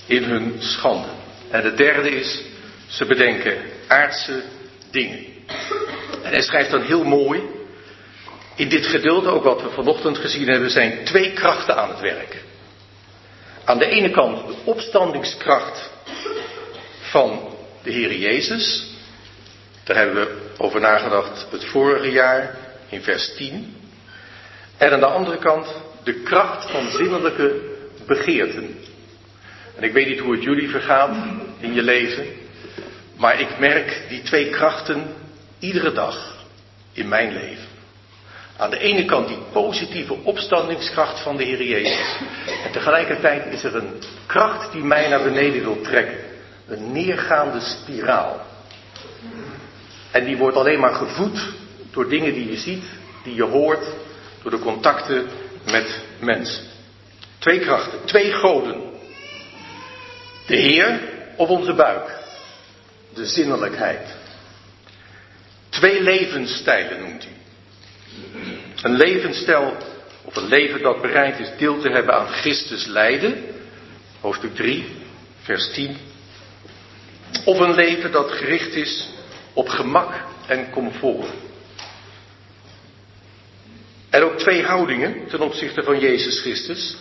in 0.07 0.23
hun 0.23 0.55
schande. 0.59 1.20
En 1.51 1.63
de 1.63 1.75
derde 1.75 2.11
is, 2.11 2.43
ze 2.87 3.05
bedenken 3.05 3.63
aardse 3.87 4.43
dingen. 4.91 5.27
En 6.23 6.33
hij 6.33 6.43
schrijft 6.43 6.71
dan 6.71 6.83
heel 6.83 7.05
mooi, 7.05 7.43
in 8.57 8.69
dit 8.69 8.87
gedeelte, 8.87 9.29
ook 9.29 9.45
wat 9.45 9.63
we 9.63 9.71
vanochtend 9.71 10.19
gezien 10.19 10.49
hebben, 10.49 10.71
zijn 10.71 11.05
twee 11.05 11.33
krachten 11.33 11.77
aan 11.77 11.89
het 11.89 12.01
werk. 12.01 12.43
Aan 13.65 13.79
de 13.79 13.87
ene 13.87 14.11
kant 14.11 14.47
de 14.47 14.55
opstandingskracht 14.65 15.91
van 17.01 17.55
de 17.83 17.91
Heer 17.91 18.17
Jezus. 18.17 18.87
Daar 19.85 19.97
hebben 19.97 20.15
we 20.15 20.37
over 20.59 20.81
nagedacht 20.81 21.47
het 21.51 21.65
vorige 21.65 22.11
jaar 22.11 22.59
in 22.89 23.03
vers 23.03 23.35
10. 23.35 23.77
En 24.77 24.93
aan 24.93 25.01
de 25.01 25.07
andere 25.07 25.39
kant 25.39 25.67
de 26.05 26.15
kracht 26.15 26.71
van 26.71 26.91
zinnelijke 26.91 27.61
begeerten. 28.07 28.77
En 29.77 29.83
ik 29.83 29.93
weet 29.93 30.09
niet 30.09 30.19
hoe 30.19 30.33
het 30.33 30.43
jullie 30.43 30.69
vergaat 30.69 31.17
in 31.59 31.75
je 31.75 31.83
leven, 31.83 32.27
maar 33.17 33.41
ik 33.41 33.59
merk 33.59 34.03
die 34.09 34.23
twee 34.23 34.51
krachten 34.51 35.07
iedere 35.59 35.93
dag 35.93 36.35
in 36.93 37.09
mijn 37.09 37.33
leven. 37.33 37.69
Aan 38.57 38.71
de 38.71 38.79
ene 38.79 39.05
kant 39.05 39.29
die 39.29 39.39
positieve 39.53 40.15
opstandingskracht 40.23 41.21
van 41.21 41.37
de 41.37 41.45
Heer 41.45 41.63
Jezus. 41.63 42.17
En 42.65 42.73
tegelijkertijd 42.73 43.53
is 43.53 43.65
er 43.65 43.77
een 43.77 43.93
kracht 44.27 44.73
die 44.73 44.83
mij 44.83 45.09
naar 45.09 45.23
beneden 45.23 45.63
wil 45.63 45.81
trekken. 45.81 46.19
Een 46.67 46.93
neergaande 46.93 47.61
spiraal. 47.61 48.41
En 50.11 50.25
die 50.25 50.37
wordt 50.37 50.57
alleen 50.57 50.81
maar 50.81 50.95
gevoed 50.95 51.49
door 51.93 52.09
dingen 52.09 52.35
die 52.35 52.51
je 52.51 52.57
ziet, 52.57 52.85
die 53.25 53.35
je 53.35 53.43
hoort, 53.43 53.85
door 54.43 54.51
de 54.51 54.59
contacten 54.59 55.27
met 55.71 56.03
mensen. 56.19 56.65
Twee 57.39 57.59
krachten, 57.59 57.99
twee 58.05 58.33
goden. 58.33 58.90
De 60.51 60.57
Heer 60.57 61.01
of 61.37 61.49
onze 61.49 61.75
buik. 61.75 62.19
De 63.15 63.27
zinnelijkheid. 63.27 64.17
Twee 65.69 66.03
levensstijlen 66.03 67.01
noemt 67.01 67.25
hij. 67.25 67.33
Een 68.83 68.97
levensstijl 68.97 69.77
of 70.25 70.37
een 70.37 70.49
leven 70.49 70.83
dat 70.83 71.03
bereid 71.03 71.39
is 71.39 71.51
deel 71.59 71.81
te 71.81 71.91
hebben 71.91 72.15
aan 72.15 72.29
Christus 72.29 72.87
lijden. 72.87 73.45
Hoofdstuk 74.21 74.55
3, 74.55 74.87
vers 75.43 75.71
10. 75.73 75.97
Of 77.45 77.59
een 77.59 77.75
leven 77.75 78.13
dat 78.13 78.31
gericht 78.31 78.75
is 78.75 79.09
op 79.53 79.69
gemak 79.69 80.15
en 80.47 80.71
comfort. 80.71 81.27
En 84.11 84.23
ook 84.23 84.39
twee 84.39 84.63
houdingen 84.63 85.27
ten 85.29 85.41
opzichte 85.41 85.83
van 85.83 86.01
Jezus 86.01 86.41
Christus. 86.41 86.97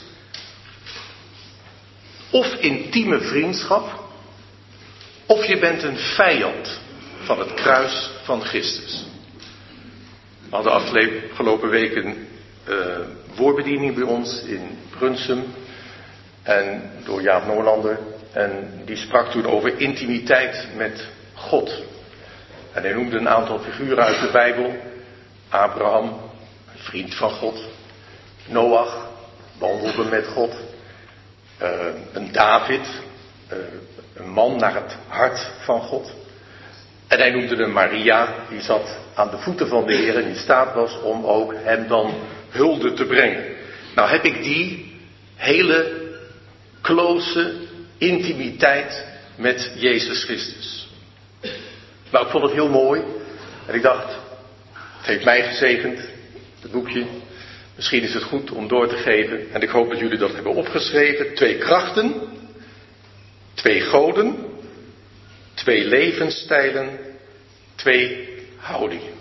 Of 2.32 2.54
intieme 2.54 3.20
vriendschap, 3.20 4.04
of 5.26 5.46
je 5.46 5.60
bent 5.60 5.84
een 5.84 5.98
vijand 5.98 6.80
van 7.24 7.40
het 7.40 7.54
kruis 7.54 8.10
van 8.24 8.42
Christus. 8.42 9.06
We 10.50 10.56
hadden 10.56 10.74
afgelopen 10.74 11.70
weken 11.70 12.28
uh, 12.70 12.98
woordbediening 13.36 13.96
bij 13.96 14.04
ons 14.04 14.44
in 14.44 14.78
Brunsum. 14.90 15.44
En 16.44 16.92
door 17.06 17.22
Jaap 17.22 17.46
Noorlander. 17.46 18.00
En 18.32 18.82
die 18.86 18.96
sprak 18.96 19.32
toen 19.32 19.46
over 19.46 19.80
intimiteit 19.80 20.68
met 20.76 21.08
God. 21.34 21.84
En 22.74 22.84
hij 22.84 22.94
noemde 22.94 23.18
een 23.18 23.30
aantal 23.30 23.60
figuren 23.60 24.04
uit 24.04 24.20
de 24.22 24.30
Bijbel. 24.32 24.76
Abraham, 25.50 26.20
vriend 26.76 27.16
van 27.16 27.30
God. 27.30 27.64
Noach, 28.48 29.10
wandelde 29.58 30.04
met 30.04 30.28
God. 30.28 30.56
Uh, 31.62 31.70
een 32.14 32.32
David, 32.32 32.88
uh, 33.54 33.58
een 34.16 34.30
man 34.30 34.58
naar 34.58 34.74
het 34.74 34.98
hart 35.08 35.52
van 35.60 35.82
God. 35.82 36.14
En 37.08 37.20
hij 37.20 37.30
noemde 37.30 37.56
hem 37.56 37.72
Maria, 37.72 38.36
die 38.50 38.62
zat 38.62 38.98
aan 39.14 39.30
de 39.30 39.38
voeten 39.38 39.68
van 39.68 39.86
de 39.86 39.96
Heer 39.96 40.16
en 40.16 40.30
in 40.30 40.36
staat 40.36 40.74
was 40.74 41.02
om 41.02 41.26
ook 41.26 41.54
hem 41.56 41.88
dan 41.88 42.14
hulde 42.50 42.94
te 42.94 43.06
brengen. 43.06 43.44
Nou 43.96 44.10
heb 44.10 44.24
ik 44.24 44.44
die 44.44 44.98
hele 45.36 46.08
close 46.82 47.54
intimiteit 47.98 49.06
met 49.36 49.72
Jezus 49.76 50.24
Christus. 50.24 50.90
Nou, 52.12 52.26
ik 52.26 52.32
vond 52.32 52.44
het 52.44 52.54
heel 52.54 52.70
mooi. 52.70 53.02
En 53.66 53.76
ik 53.76 53.82
dacht, 53.82 54.18
het 54.74 55.06
heeft 55.08 55.24
mij 55.24 55.44
gezegend, 55.44 56.00
het 56.62 56.72
boekje. 56.72 57.06
Misschien 57.80 58.04
is 58.04 58.14
het 58.14 58.24
goed 58.24 58.52
om 58.52 58.68
door 58.68 58.88
te 58.88 58.96
geven. 58.96 59.52
En 59.52 59.62
ik 59.62 59.70
hoop 59.70 59.90
dat 59.90 60.00
jullie 60.00 60.18
dat 60.18 60.34
hebben 60.34 60.54
opgeschreven. 60.54 61.34
Twee 61.34 61.58
krachten, 61.58 62.14
twee 63.54 63.82
goden, 63.82 64.36
twee 65.54 65.86
levensstijlen, 65.86 67.00
twee 67.76 68.30
houdingen. 68.58 69.14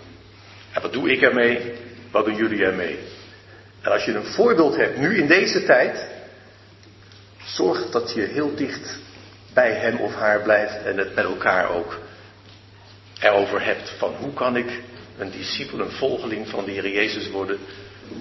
En 0.71 0.81
wat 0.81 0.93
doe 0.93 1.11
ik 1.11 1.21
ermee? 1.21 1.71
Wat 2.11 2.25
doen 2.25 2.35
jullie 2.35 2.63
ermee? 2.63 2.99
En 3.81 3.91
als 3.91 4.05
je 4.05 4.13
een 4.13 4.25
voorbeeld 4.25 4.75
hebt 4.75 4.97
nu 4.97 5.17
in 5.17 5.27
deze 5.27 5.65
tijd, 5.65 6.07
zorg 7.45 7.89
dat 7.89 8.13
je 8.13 8.21
heel 8.21 8.55
dicht 8.55 8.97
bij 9.53 9.73
hem 9.73 9.97
of 9.97 10.13
haar 10.13 10.41
blijft 10.41 10.83
en 10.83 10.97
het 10.97 11.15
met 11.15 11.25
elkaar 11.25 11.69
ook 11.69 11.99
erover 13.19 13.65
hebt 13.65 13.93
van 13.97 14.15
hoe 14.15 14.33
kan 14.33 14.57
ik 14.57 14.81
een 15.17 15.31
discipel, 15.31 15.79
een 15.79 15.91
volgeling 15.91 16.47
van 16.47 16.65
de 16.65 16.71
Heer 16.71 16.89
Jezus 16.89 17.29
worden, 17.29 17.59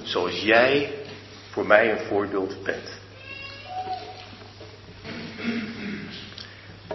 zoals 0.03 0.41
jij 0.43 0.93
voor 1.51 1.67
mij 1.67 1.91
een 1.91 2.07
voorbeeld 2.09 2.63
bent. 2.63 2.97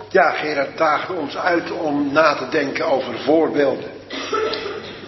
Ja, 0.09 0.31
Gerard 0.31 0.77
daagde 0.77 1.13
ons 1.13 1.37
uit 1.37 1.71
om 1.71 2.11
na 2.11 2.35
te 2.35 2.47
denken 2.49 2.85
over 2.85 3.19
voorbeelden. 3.19 3.91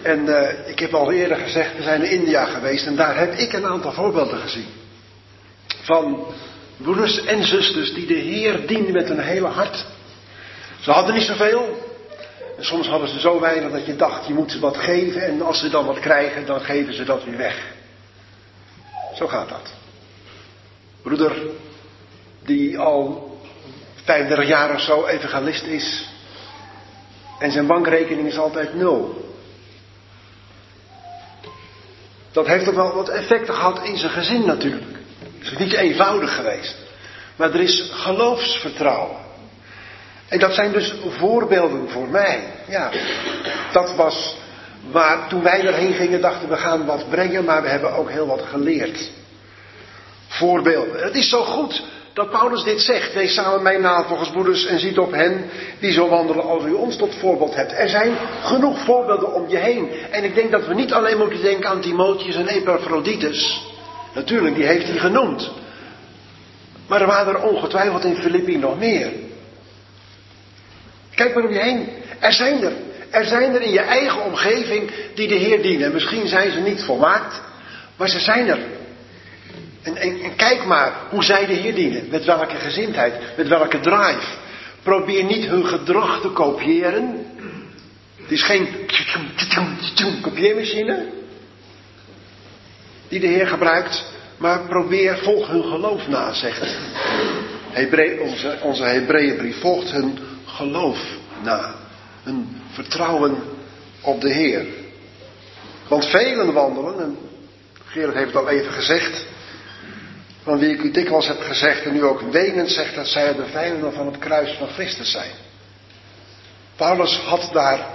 En 0.01 0.25
uh, 0.25 0.67
ik 0.67 0.79
heb 0.79 0.93
al 0.93 1.11
eerder 1.11 1.37
gezegd, 1.37 1.77
we 1.77 1.83
zijn 1.83 2.03
in 2.03 2.19
India 2.19 2.45
geweest 2.45 2.85
en 2.85 2.95
daar 2.95 3.17
heb 3.17 3.33
ik 3.33 3.53
een 3.53 3.65
aantal 3.65 3.91
voorbeelden 3.91 4.39
gezien. 4.39 4.67
Van 5.81 6.25
broeders 6.77 7.25
en 7.25 7.43
zusters 7.43 7.93
die 7.93 8.05
de 8.05 8.13
Heer 8.13 8.67
dienen 8.67 8.91
met 8.91 9.07
hun 9.07 9.19
hele 9.19 9.47
hart. 9.47 9.85
Ze 10.79 10.91
hadden 10.91 11.13
niet 11.13 11.23
zoveel. 11.23 11.93
En 12.57 12.65
soms 12.65 12.87
hadden 12.87 13.09
ze 13.09 13.19
zo 13.19 13.39
weinig 13.39 13.71
dat 13.71 13.85
je 13.85 13.95
dacht, 13.95 14.27
je 14.27 14.33
moet 14.33 14.51
ze 14.51 14.59
wat 14.59 14.77
geven. 14.77 15.21
En 15.21 15.41
als 15.41 15.59
ze 15.59 15.69
dan 15.69 15.85
wat 15.85 15.99
krijgen, 15.99 16.45
dan 16.45 16.61
geven 16.61 16.93
ze 16.93 17.03
dat 17.03 17.23
weer 17.23 17.37
weg. 17.37 17.74
Zo 19.15 19.27
gaat 19.27 19.49
dat. 19.49 19.73
Broeder, 21.01 21.35
die 22.43 22.79
al 22.79 23.33
35 24.03 24.47
jaar 24.47 24.73
of 24.73 24.81
zo 24.81 25.05
evangelist 25.05 25.63
is. 25.63 26.09
En 27.39 27.51
zijn 27.51 27.67
bankrekening 27.67 28.27
is 28.27 28.37
altijd 28.37 28.73
nul. 28.73 29.33
Dat 32.31 32.47
heeft 32.47 32.67
ook 32.67 32.75
wel 32.75 32.93
wat 32.93 33.09
effecten 33.09 33.53
gehad 33.53 33.83
in 33.83 33.97
zijn 33.97 34.11
gezin 34.11 34.45
natuurlijk. 34.45 34.97
Het 35.39 35.51
is 35.51 35.57
niet 35.57 35.73
eenvoudig 35.73 36.35
geweest. 36.35 36.75
Maar 37.35 37.53
er 37.53 37.61
is 37.61 37.89
geloofsvertrouwen. 37.91 39.17
En 40.27 40.39
dat 40.39 40.53
zijn 40.53 40.71
dus 40.71 40.93
voorbeelden 41.07 41.89
voor 41.89 42.07
mij. 42.07 42.43
Ja, 42.67 42.91
dat 43.71 43.95
was 43.95 44.35
waar 44.91 45.27
toen 45.29 45.43
wij 45.43 45.65
erheen 45.65 45.93
gingen 45.93 46.21
dachten 46.21 46.49
we 46.49 46.57
gaan 46.57 46.85
wat 46.85 47.09
brengen, 47.09 47.45
maar 47.45 47.61
we 47.61 47.67
hebben 47.67 47.93
ook 47.93 48.09
heel 48.09 48.27
wat 48.27 48.41
geleerd. 48.41 49.11
Voorbeelden. 50.27 51.03
Het 51.03 51.15
is 51.15 51.29
zo 51.29 51.43
goed 51.43 51.83
dat 52.13 52.29
Paulus 52.29 52.63
dit 52.63 52.81
zegt. 52.81 53.13
Wees 53.13 53.33
samen 53.33 53.61
mijn 53.61 53.81
navolgers, 53.81 54.29
broeders, 54.29 54.65
en 54.65 54.79
ziet 54.79 54.97
op 54.97 55.11
hen 55.11 55.49
die 55.79 55.91
zo 55.91 56.09
wandelen 56.09 56.43
als 56.43 56.63
u 56.63 56.71
ons 56.71 56.97
tot 56.97 57.15
voorbeeld 57.15 57.55
hebt. 57.55 57.71
Er 57.71 57.89
zijn 57.89 58.15
genoeg 58.41 58.79
voorbeelden 58.79 59.33
om 59.33 59.49
je 59.49 59.57
heen. 59.57 59.89
En 60.11 60.23
ik 60.23 60.35
denk 60.35 60.51
dat 60.51 60.67
we 60.67 60.73
niet 60.73 60.93
alleen 60.93 61.17
moeten 61.17 61.41
denken 61.41 61.69
aan 61.69 61.81
Timotheus 61.81 62.35
en 62.35 62.47
Epaphroditus. 62.47 63.63
Natuurlijk, 64.13 64.55
die 64.55 64.65
heeft 64.65 64.87
hij 64.87 64.97
genoemd. 64.97 65.51
Maar 66.87 67.01
er 67.01 67.07
waren 67.07 67.35
er 67.35 67.41
ongetwijfeld 67.41 68.03
in 68.03 68.15
Filippi 68.15 68.57
nog 68.57 68.79
meer. 68.79 69.11
Kijk 71.15 71.35
maar 71.35 71.43
om 71.43 71.51
je 71.53 71.59
heen. 71.59 71.89
Er 72.19 72.33
zijn 72.33 72.63
er. 72.63 72.73
Er 73.15 73.25
zijn 73.25 73.53
er 73.53 73.61
in 73.61 73.71
je 73.71 73.79
eigen 73.79 74.23
omgeving 74.23 74.91
die 75.13 75.27
de 75.27 75.35
Heer 75.35 75.61
dienen. 75.61 75.93
Misschien 75.93 76.27
zijn 76.27 76.51
ze 76.51 76.59
niet 76.59 76.83
volmaakt, 76.83 77.41
maar 77.97 78.09
ze 78.09 78.19
zijn 78.19 78.47
er. 78.47 78.59
En, 79.81 79.95
en, 79.95 80.35
kijk 80.35 80.65
maar 80.65 80.93
hoe 81.09 81.23
zij 81.23 81.45
de 81.45 81.53
Heer 81.53 81.75
dienen. 81.75 82.07
Met 82.09 82.25
welke 82.25 82.55
gezindheid, 82.55 83.13
met 83.37 83.47
welke 83.47 83.79
drive. 83.79 84.27
Probeer 84.83 85.23
niet 85.23 85.45
hun 85.45 85.65
gedrag 85.65 86.21
te 86.21 86.27
kopiëren. 86.27 87.25
Het 88.21 88.31
is 88.31 88.43
geen 88.43 88.67
kopieermachine 90.21 91.05
die 93.07 93.19
de 93.19 93.27
Heer 93.27 93.47
gebruikt. 93.47 94.03
Maar 94.37 94.59
probeer, 94.59 95.17
volg 95.17 95.47
hun 95.47 95.63
geloof 95.63 96.07
na, 96.07 96.33
zegt 96.33 96.77
onze, 98.21 98.57
onze 98.61 98.83
Hebreeënbrief. 98.83 99.59
Volgt 99.59 99.91
hun 99.91 100.19
geloof 100.45 100.99
na. 101.43 101.84
Hun 102.25 102.61
vertrouwen 102.71 103.43
op 104.01 104.21
de 104.21 104.33
Heer. 104.33 104.65
Want 105.87 106.05
velen 106.05 106.53
wandelen, 106.53 106.99
en 106.99 107.17
Gerard 107.85 108.15
heeft 108.15 108.33
het 108.33 108.35
al 108.35 108.49
even 108.49 108.71
gezegd, 108.71 109.25
van 110.43 110.59
wie 110.59 110.73
ik 110.73 110.81
u 110.81 110.91
dikwijls 110.91 111.27
heb 111.27 111.41
gezegd 111.41 111.83
en 111.83 111.93
nu 111.93 112.03
ook 112.03 112.21
wenend 112.21 112.69
zegt 112.69 112.95
dat 112.95 113.07
zij 113.07 113.33
de 113.33 113.45
vijanden 113.45 113.93
van 113.93 114.05
het 114.05 114.17
kruis 114.17 114.57
van 114.57 114.67
Christus 114.67 115.11
zijn. 115.11 115.31
Paulus 116.75 117.17
had 117.17 117.49
daar 117.53 117.87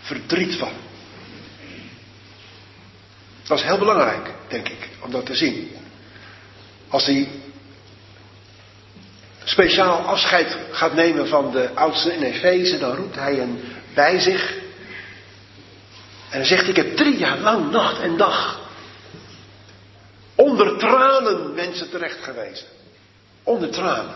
verdriet 0.00 0.54
van. 0.54 0.72
Dat 3.46 3.58
is 3.58 3.64
heel 3.64 3.78
belangrijk, 3.78 4.30
denk 4.48 4.68
ik, 4.68 4.88
om 5.00 5.10
dat 5.10 5.26
te 5.26 5.34
zien. 5.34 5.70
Als 6.88 7.06
hij 7.06 7.28
speciaal 9.48 9.98
afscheid 9.98 10.56
gaat 10.70 10.94
nemen 10.94 11.28
van 11.28 11.50
de 11.50 11.70
oudste 11.74 12.14
in 12.14 12.22
Efeze, 12.22 12.78
dan 12.78 12.94
roept 12.94 13.16
hij 13.16 13.34
hen 13.34 13.60
bij 13.94 14.20
zich. 14.20 14.54
En 16.30 16.38
dan 16.38 16.46
zegt: 16.46 16.68
Ik 16.68 16.76
heb 16.76 16.96
drie 16.96 17.16
jaar 17.16 17.38
lang, 17.38 17.70
nacht 17.70 18.00
en 18.00 18.16
dag, 18.16 18.60
onder 20.34 20.78
tranen 20.78 21.54
mensen 21.54 21.90
terecht 21.90 22.22
gewezen. 22.22 22.66
Onder 23.42 23.70
tranen. 23.70 24.14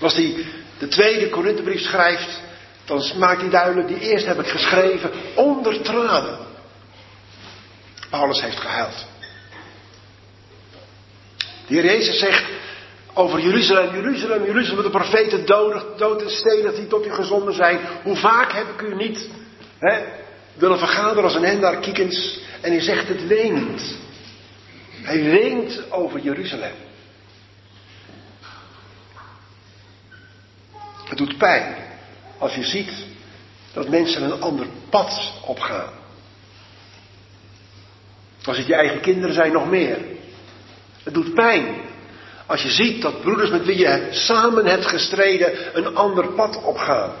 Als 0.00 0.14
hij 0.14 0.46
de 0.78 0.88
tweede 0.88 1.28
Korinthebrief 1.28 1.80
schrijft, 1.80 2.40
dan 2.84 3.18
maakt 3.18 3.40
hij 3.40 3.50
duidelijk: 3.50 3.88
die 3.88 4.00
eerste 4.00 4.28
heb 4.28 4.40
ik 4.40 4.46
geschreven 4.48 5.10
onder 5.34 5.82
tranen. 5.82 6.38
Paulus 8.10 8.40
heeft 8.40 8.60
gehuild. 8.60 9.06
De 11.66 11.74
Heer 11.74 11.84
Jezus 11.84 12.18
zegt 12.18 12.44
over 13.16 13.40
Jeruzalem, 13.40 13.94
Jeruzalem, 13.94 14.44
Jeruzalem, 14.44 14.82
de 14.82 14.90
profeten 14.90 15.46
dood, 15.46 15.98
dood 15.98 16.22
en 16.22 16.30
stenen 16.30 16.74
die 16.74 16.86
tot 16.86 17.06
u 17.06 17.10
gezonden 17.10 17.54
zijn. 17.54 17.80
Hoe 18.02 18.16
vaak 18.16 18.52
heb 18.52 18.66
ik 18.68 18.80
u 18.80 18.94
niet 18.94 19.28
hè, 19.78 20.04
willen 20.54 20.78
vergaderen 20.78 21.24
als 21.24 21.34
een 21.34 21.44
hendaar 21.44 21.76
kiekens. 21.80 22.40
En 22.60 22.70
hij 22.70 22.80
zegt 22.80 23.08
het 23.08 23.26
wenend. 23.26 23.98
Hij 25.02 25.22
weent 25.22 25.92
over 25.92 26.20
Jeruzalem. 26.20 26.74
Het 31.04 31.18
doet 31.18 31.38
pijn 31.38 31.76
als 32.38 32.54
je 32.54 32.64
ziet 32.64 32.92
dat 33.72 33.88
mensen 33.88 34.22
een 34.22 34.40
ander 34.40 34.66
pad 34.90 35.32
opgaan. 35.44 35.92
Als 38.44 38.56
het 38.56 38.66
je 38.66 38.74
eigen 38.74 39.00
kinderen 39.00 39.34
zijn, 39.34 39.52
nog 39.52 39.68
meer. 39.68 39.98
Het 41.02 41.14
doet 41.14 41.34
pijn 41.34 41.85
als 42.46 42.62
je 42.62 42.70
ziet 42.70 43.02
dat 43.02 43.20
broeders 43.20 43.50
met 43.50 43.64
wie 43.64 43.78
je 43.78 44.06
samen 44.10 44.66
hebt 44.66 44.86
gestreden 44.86 45.76
een 45.76 45.96
ander 45.96 46.28
pad 46.28 46.62
opgaan. 46.62 47.12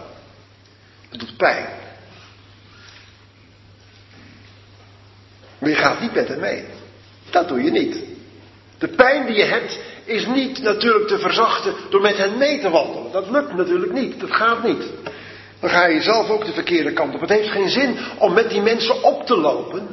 Het 1.10 1.20
doet 1.20 1.36
pijn. 1.36 1.66
Maar 5.58 5.70
je 5.70 5.76
gaat 5.76 6.00
niet 6.00 6.14
met 6.14 6.28
hem 6.28 6.40
mee. 6.40 6.64
Dat 7.30 7.48
doe 7.48 7.62
je 7.62 7.70
niet. 7.70 8.04
De 8.78 8.88
pijn 8.88 9.26
die 9.26 9.36
je 9.36 9.44
hebt 9.44 9.78
is 10.04 10.26
niet 10.26 10.62
natuurlijk 10.62 11.08
te 11.08 11.18
verzachten 11.18 11.74
door 11.90 12.00
met 12.00 12.16
hen 12.16 12.38
mee 12.38 12.60
te 12.60 12.70
wandelen. 12.70 13.12
Dat 13.12 13.30
lukt 13.30 13.54
natuurlijk 13.54 13.92
niet. 13.92 14.20
Dat 14.20 14.32
gaat 14.32 14.62
niet. 14.62 14.82
Dan 15.60 15.70
ga 15.70 15.86
je 15.86 16.02
zelf 16.02 16.28
ook 16.30 16.44
de 16.44 16.52
verkeerde 16.52 16.92
kant 16.92 17.14
op. 17.14 17.20
Het 17.20 17.30
heeft 17.30 17.50
geen 17.50 17.68
zin 17.68 17.98
om 18.18 18.32
met 18.32 18.50
die 18.50 18.60
mensen 18.60 19.02
op 19.02 19.26
te 19.26 19.36
lopen. 19.36 19.88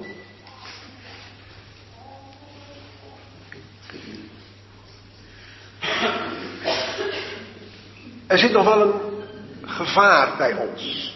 Er 8.33 8.39
zit 8.39 8.51
nog 8.51 8.65
wel 8.65 8.81
een 8.81 9.69
gevaar 9.69 10.37
bij 10.37 10.53
ons. 10.53 11.13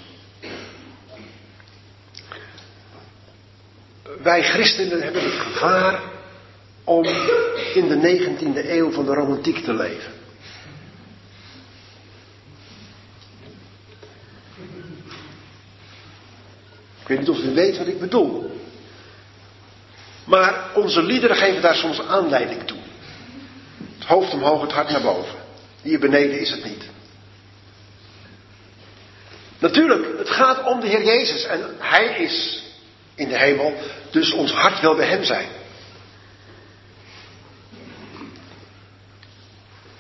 Wij 4.22 4.44
christenen 4.44 5.02
hebben 5.02 5.24
het 5.24 5.34
gevaar 5.34 6.02
om 6.84 7.04
in 7.74 7.88
de 7.88 8.28
19e 8.30 8.70
eeuw 8.70 8.92
van 8.92 9.06
de 9.06 9.14
romantiek 9.14 9.64
te 9.64 9.74
leven. 9.74 10.12
Ik 17.02 17.08
weet 17.08 17.20
niet 17.20 17.30
of 17.30 17.40
u 17.40 17.54
weet 17.54 17.78
wat 17.78 17.88
ik 17.88 18.00
bedoel. 18.00 18.62
Maar 20.26 20.72
onze 20.76 21.04
liederen 21.04 21.36
geven 21.36 21.62
daar 21.62 21.76
soms 21.76 22.02
aanleiding 22.02 22.64
toe. 22.64 22.80
Het 23.98 24.08
hoofd 24.08 24.34
omhoog, 24.34 24.62
het 24.62 24.72
hart 24.72 24.90
naar 24.90 25.02
boven. 25.02 25.36
Hier 25.82 26.00
beneden 26.00 26.40
is 26.40 26.52
het 26.52 26.64
niet. 26.64 26.96
Natuurlijk, 29.60 30.18
het 30.18 30.30
gaat 30.30 30.64
om 30.64 30.80
de 30.80 30.88
Heer 30.88 31.04
Jezus 31.04 31.46
en 31.46 31.76
Hij 31.80 32.06
is 32.06 32.64
in 33.16 33.30
de 33.30 33.38
hemel, 33.38 33.74
dus 34.12 34.32
ons 34.32 34.52
hart 34.52 34.80
wil 34.80 34.96
bij 34.96 35.08
Hem 35.08 35.24
zijn. 35.24 35.48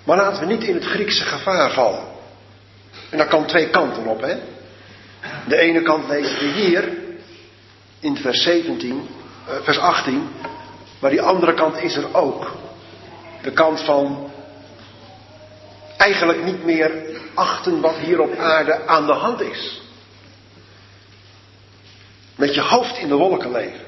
Maar 0.03 0.17
laten 0.17 0.39
we 0.39 0.53
niet 0.53 0.63
in 0.63 0.73
het 0.73 0.85
Griekse 0.85 1.23
gevaar 1.23 1.71
vallen. 1.71 2.03
En 3.09 3.17
daar 3.17 3.27
kan 3.27 3.45
twee 3.45 3.69
kanten 3.69 4.05
op, 4.05 4.21
hè. 4.21 4.37
De 5.47 5.57
ene 5.57 5.81
kant 5.81 6.07
lezen 6.07 6.39
we 6.39 6.45
hier, 6.45 6.97
in 7.99 8.17
vers 8.17 8.43
17, 8.43 9.07
eh, 9.47 9.53
vers 9.61 9.79
18, 9.79 10.29
maar 10.99 11.09
die 11.09 11.21
andere 11.21 11.53
kant 11.53 11.81
is 11.81 11.95
er 11.95 12.15
ook. 12.15 12.55
De 13.41 13.51
kant 13.51 13.81
van 13.81 14.31
eigenlijk 15.97 16.43
niet 16.43 16.63
meer 16.63 16.91
achten 17.33 17.81
wat 17.81 17.95
hier 17.95 18.21
op 18.21 18.36
aarde 18.36 18.86
aan 18.86 19.05
de 19.05 19.13
hand 19.13 19.41
is. 19.41 19.81
Met 22.36 22.53
je 22.53 22.62
hoofd 22.62 22.97
in 22.97 23.07
de 23.07 23.15
wolken 23.15 23.51
leven. 23.51 23.86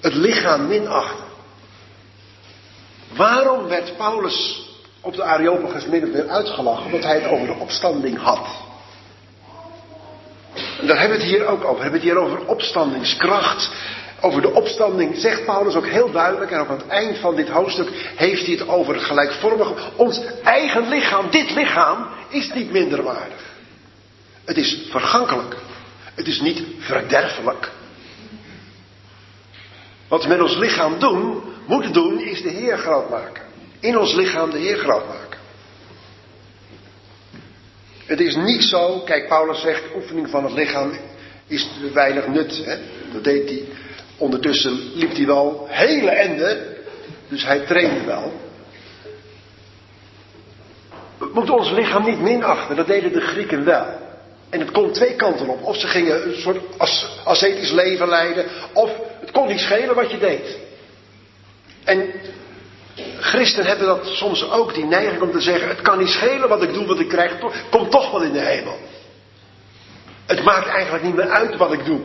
Het 0.00 0.14
lichaam 0.14 0.66
minachten. 0.66 1.24
Waarom 3.16 3.66
werd 3.68 3.96
Paulus 3.96 4.68
op 5.00 5.14
de 5.14 5.24
Areopagus 5.24 5.86
min 5.86 6.02
of 6.02 6.10
meer 6.10 6.28
uitgelachen? 6.28 6.84
Omdat 6.84 7.02
hij 7.02 7.20
het 7.20 7.30
over 7.30 7.46
de 7.46 7.54
opstanding 7.54 8.18
had. 8.18 8.46
En 10.80 10.86
daar 10.86 10.98
hebben 10.98 11.16
we 11.16 11.24
het 11.24 11.32
hier 11.32 11.46
ook 11.46 11.64
over. 11.64 11.76
We 11.76 11.82
hebben 11.82 12.00
het 12.00 12.10
hier 12.10 12.18
over 12.18 12.46
opstandingskracht. 12.46 13.70
Over 14.24 14.42
de 14.42 14.52
opstanding 14.52 15.16
zegt 15.16 15.44
Paulus 15.44 15.74
ook 15.74 15.86
heel 15.86 16.10
duidelijk. 16.10 16.50
En 16.50 16.58
ook 16.58 16.68
aan 16.68 16.76
het 16.76 16.86
eind 16.86 17.18
van 17.18 17.36
dit 17.36 17.48
hoofdstuk 17.48 17.88
heeft 18.16 18.46
hij 18.46 18.54
het 18.54 18.68
over 18.68 18.94
gelijkvormig. 19.00 19.96
Ons 19.96 20.20
eigen 20.42 20.88
lichaam, 20.88 21.30
dit 21.30 21.50
lichaam, 21.50 22.06
is 22.28 22.52
niet 22.52 22.70
minderwaardig. 22.70 23.52
Het 24.44 24.56
is 24.56 24.86
vergankelijk. 24.90 25.56
Het 26.14 26.26
is 26.26 26.40
niet 26.40 26.62
verderfelijk. 26.78 27.70
Wat 30.08 30.22
we 30.22 30.28
met 30.28 30.40
ons 30.40 30.56
lichaam 30.56 30.98
doen, 30.98 31.42
moeten 31.66 31.92
doen, 31.92 32.20
is 32.20 32.42
de 32.42 32.50
Heer 32.50 32.78
groot 32.78 33.10
maken. 33.10 33.42
In 33.80 33.98
ons 33.98 34.14
lichaam 34.14 34.50
de 34.50 34.58
Heer 34.58 34.78
groot 34.78 35.08
maken. 35.08 35.38
Het 38.04 38.20
is 38.20 38.36
niet 38.36 38.62
zo, 38.62 39.00
kijk, 39.00 39.28
Paulus 39.28 39.60
zegt, 39.60 39.82
oefening 39.94 40.30
van 40.30 40.44
het 40.44 40.52
lichaam 40.52 40.92
is 41.46 41.68
weinig 41.92 42.26
nut. 42.26 42.64
Hè? 42.64 42.76
Dat 43.12 43.24
deed 43.24 43.48
hij. 43.48 43.64
Ondertussen 44.16 44.90
liep 44.94 45.16
hij 45.16 45.26
wel 45.26 45.66
hele 45.68 46.10
ende, 46.10 46.76
dus 47.28 47.44
hij 47.44 47.58
trainde 47.60 48.04
wel. 48.04 48.32
We 51.18 51.30
moeten 51.32 51.54
ons 51.54 51.70
lichaam 51.70 52.04
niet 52.04 52.20
minachten, 52.20 52.76
dat 52.76 52.86
deden 52.86 53.12
de 53.12 53.20
Grieken 53.20 53.64
wel. 53.64 53.86
En 54.50 54.60
het 54.60 54.70
kon 54.70 54.92
twee 54.92 55.14
kanten 55.14 55.48
op. 55.48 55.62
Of 55.62 55.76
ze 55.76 55.86
gingen 55.86 56.26
een 56.26 56.40
soort 56.40 56.60
ascetisch 57.24 57.70
leven 57.70 58.08
leiden, 58.08 58.44
of 58.72 58.90
het 59.20 59.30
kon 59.30 59.48
niet 59.48 59.60
schelen 59.60 59.94
wat 59.94 60.10
je 60.10 60.18
deed. 60.18 60.58
En 61.84 62.12
Christen 63.18 63.64
hebben 63.64 63.86
dat 63.86 64.06
soms 64.06 64.50
ook, 64.50 64.74
die 64.74 64.84
neiging 64.84 65.22
om 65.22 65.30
te 65.30 65.40
zeggen: 65.40 65.68
Het 65.68 65.80
kan 65.80 65.98
niet 65.98 66.08
schelen 66.08 66.48
wat 66.48 66.62
ik 66.62 66.74
doe, 66.74 66.86
wat 66.86 67.00
ik 67.00 67.08
krijg, 67.08 67.38
komt 67.70 67.90
toch 67.90 68.10
wel 68.10 68.22
in 68.22 68.32
de 68.32 68.40
hemel. 68.40 68.78
Het 70.26 70.44
maakt 70.44 70.68
eigenlijk 70.68 71.04
niet 71.04 71.14
meer 71.14 71.28
uit 71.28 71.56
wat 71.56 71.72
ik 71.72 71.84
doe. 71.84 72.00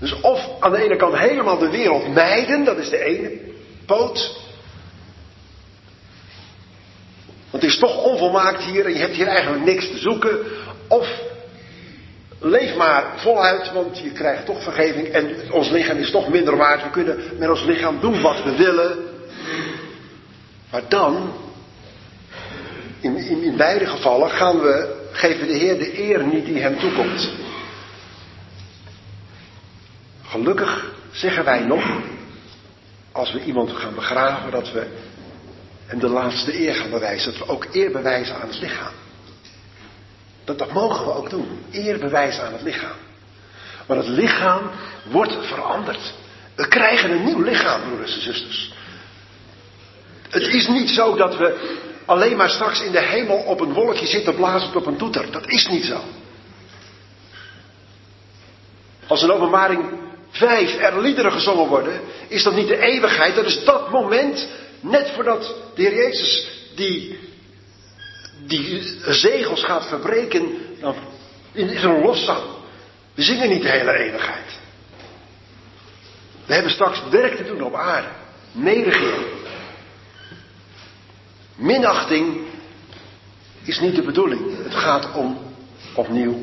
Dus 0.00 0.20
of 0.20 0.48
aan 0.60 0.70
de 0.70 0.82
ene 0.82 0.96
kant 0.96 1.18
helemaal 1.18 1.58
de 1.58 1.70
wereld 1.70 2.14
mijden, 2.14 2.64
dat 2.64 2.78
is 2.78 2.88
de 2.88 3.04
ene 3.04 3.38
poot. 3.86 4.38
Want 7.50 7.62
het 7.62 7.72
is 7.72 7.78
toch 7.78 8.04
onvolmaakt 8.04 8.62
hier 8.62 8.84
en 8.84 8.92
je 8.92 8.98
hebt 8.98 9.16
hier 9.16 9.26
eigenlijk 9.26 9.64
niks 9.64 9.88
te 9.88 9.98
zoeken. 9.98 10.38
Of 10.88 11.08
leef 12.38 12.76
maar 12.76 13.12
voluit, 13.16 13.72
want 13.72 13.98
je 13.98 14.12
krijgt 14.12 14.46
toch 14.46 14.62
vergeving 14.62 15.08
en 15.08 15.52
ons 15.52 15.70
lichaam 15.70 15.96
is 15.96 16.10
toch 16.10 16.28
minder 16.28 16.56
waard. 16.56 16.82
We 16.82 16.90
kunnen 16.90 17.18
met 17.38 17.48
ons 17.48 17.64
lichaam 17.64 18.00
doen 18.00 18.20
wat 18.20 18.42
we 18.42 18.56
willen. 18.56 18.98
Maar 20.70 20.82
dan, 20.88 21.32
in, 23.00 23.16
in, 23.16 23.56
beide 23.56 23.86
gevallen, 23.86 24.30
gaan 24.30 24.60
we, 24.60 24.96
geven 25.12 25.46
de 25.46 25.54
Heer 25.54 25.78
de 25.78 26.02
eer 26.02 26.24
niet 26.24 26.44
die 26.44 26.60
hem 26.60 26.78
toekomt. 26.78 27.32
Gelukkig 30.30 30.92
zeggen 31.12 31.44
wij 31.44 31.60
nog, 31.60 32.00
als 33.12 33.32
we 33.32 33.44
iemand 33.44 33.72
gaan 33.72 33.94
begraven, 33.94 34.50
dat 34.50 34.72
we 34.72 34.86
hem 35.86 35.98
de 35.98 36.08
laatste 36.08 36.60
eer 36.60 36.74
gaan 36.74 36.90
bewijzen. 36.90 37.32
Dat 37.32 37.46
we 37.46 37.52
ook 37.52 37.66
eer 37.72 37.90
bewijzen 37.90 38.34
aan 38.34 38.48
het 38.48 38.60
lichaam. 38.60 38.92
Dat, 40.44 40.58
dat 40.58 40.72
mogen 40.72 41.04
we 41.04 41.14
ook 41.14 41.30
doen. 41.30 41.64
Eer 41.70 41.98
bewijzen 41.98 42.46
aan 42.46 42.52
het 42.52 42.62
lichaam. 42.62 42.96
Maar 43.86 43.96
het 43.96 44.08
lichaam 44.08 44.70
wordt 45.10 45.46
veranderd. 45.46 46.14
We 46.54 46.68
krijgen 46.68 47.10
een 47.10 47.24
nieuw 47.24 47.42
lichaam, 47.42 47.80
broeders 47.82 48.14
en 48.14 48.22
zusters. 48.22 48.72
Het 50.28 50.42
is 50.42 50.68
niet 50.68 50.90
zo 50.90 51.16
dat 51.16 51.36
we 51.36 51.78
alleen 52.04 52.36
maar 52.36 52.50
straks 52.50 52.82
in 52.82 52.92
de 52.92 53.00
hemel 53.00 53.36
op 53.36 53.60
een 53.60 53.72
wolkje 53.72 54.06
zitten 54.06 54.34
blazend 54.34 54.76
op 54.76 54.86
een 54.86 54.96
toeter. 54.96 55.30
Dat 55.30 55.48
is 55.48 55.68
niet 55.68 55.84
zo. 55.84 56.00
Als 59.06 59.22
een 59.22 59.32
openbaring 59.32 60.08
vijf 60.30 60.78
er 60.78 61.00
liederen 61.00 61.32
gezongen 61.32 61.68
worden, 61.68 62.00
is 62.28 62.42
dat 62.42 62.54
niet 62.54 62.68
de 62.68 62.78
eeuwigheid. 62.78 63.34
Dat 63.34 63.46
is 63.46 63.64
dat 63.64 63.90
moment, 63.90 64.48
net 64.80 65.10
voordat 65.10 65.54
de 65.74 65.82
Heer 65.82 65.94
Jezus 65.94 66.48
die, 66.74 67.18
die 68.46 68.82
zegels 69.06 69.64
gaat 69.64 69.86
verbreken, 69.86 70.58
dan 70.80 70.94
is 71.52 71.82
er 71.82 71.90
een 71.90 72.02
loszang. 72.02 72.42
We 73.14 73.22
zingen 73.22 73.48
niet 73.48 73.62
de 73.62 73.70
hele 73.70 73.92
eeuwigheid. 73.92 74.58
We 76.46 76.52
hebben 76.54 76.72
straks 76.72 77.02
werk 77.10 77.36
te 77.36 77.44
doen 77.44 77.62
op 77.62 77.74
aarde. 77.74 78.08
Meeregeren. 78.52 79.24
Minachting 81.56 82.40
is 83.62 83.80
niet 83.80 83.94
de 83.94 84.02
bedoeling. 84.02 84.62
Het 84.62 84.74
gaat 84.74 85.14
om 85.14 85.38
opnieuw 85.94 86.38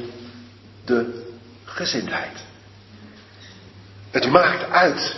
de 0.85 1.25
gezindheid. 1.65 2.45
Het 4.17 4.31
maakt 4.31 4.71
uit 4.71 5.15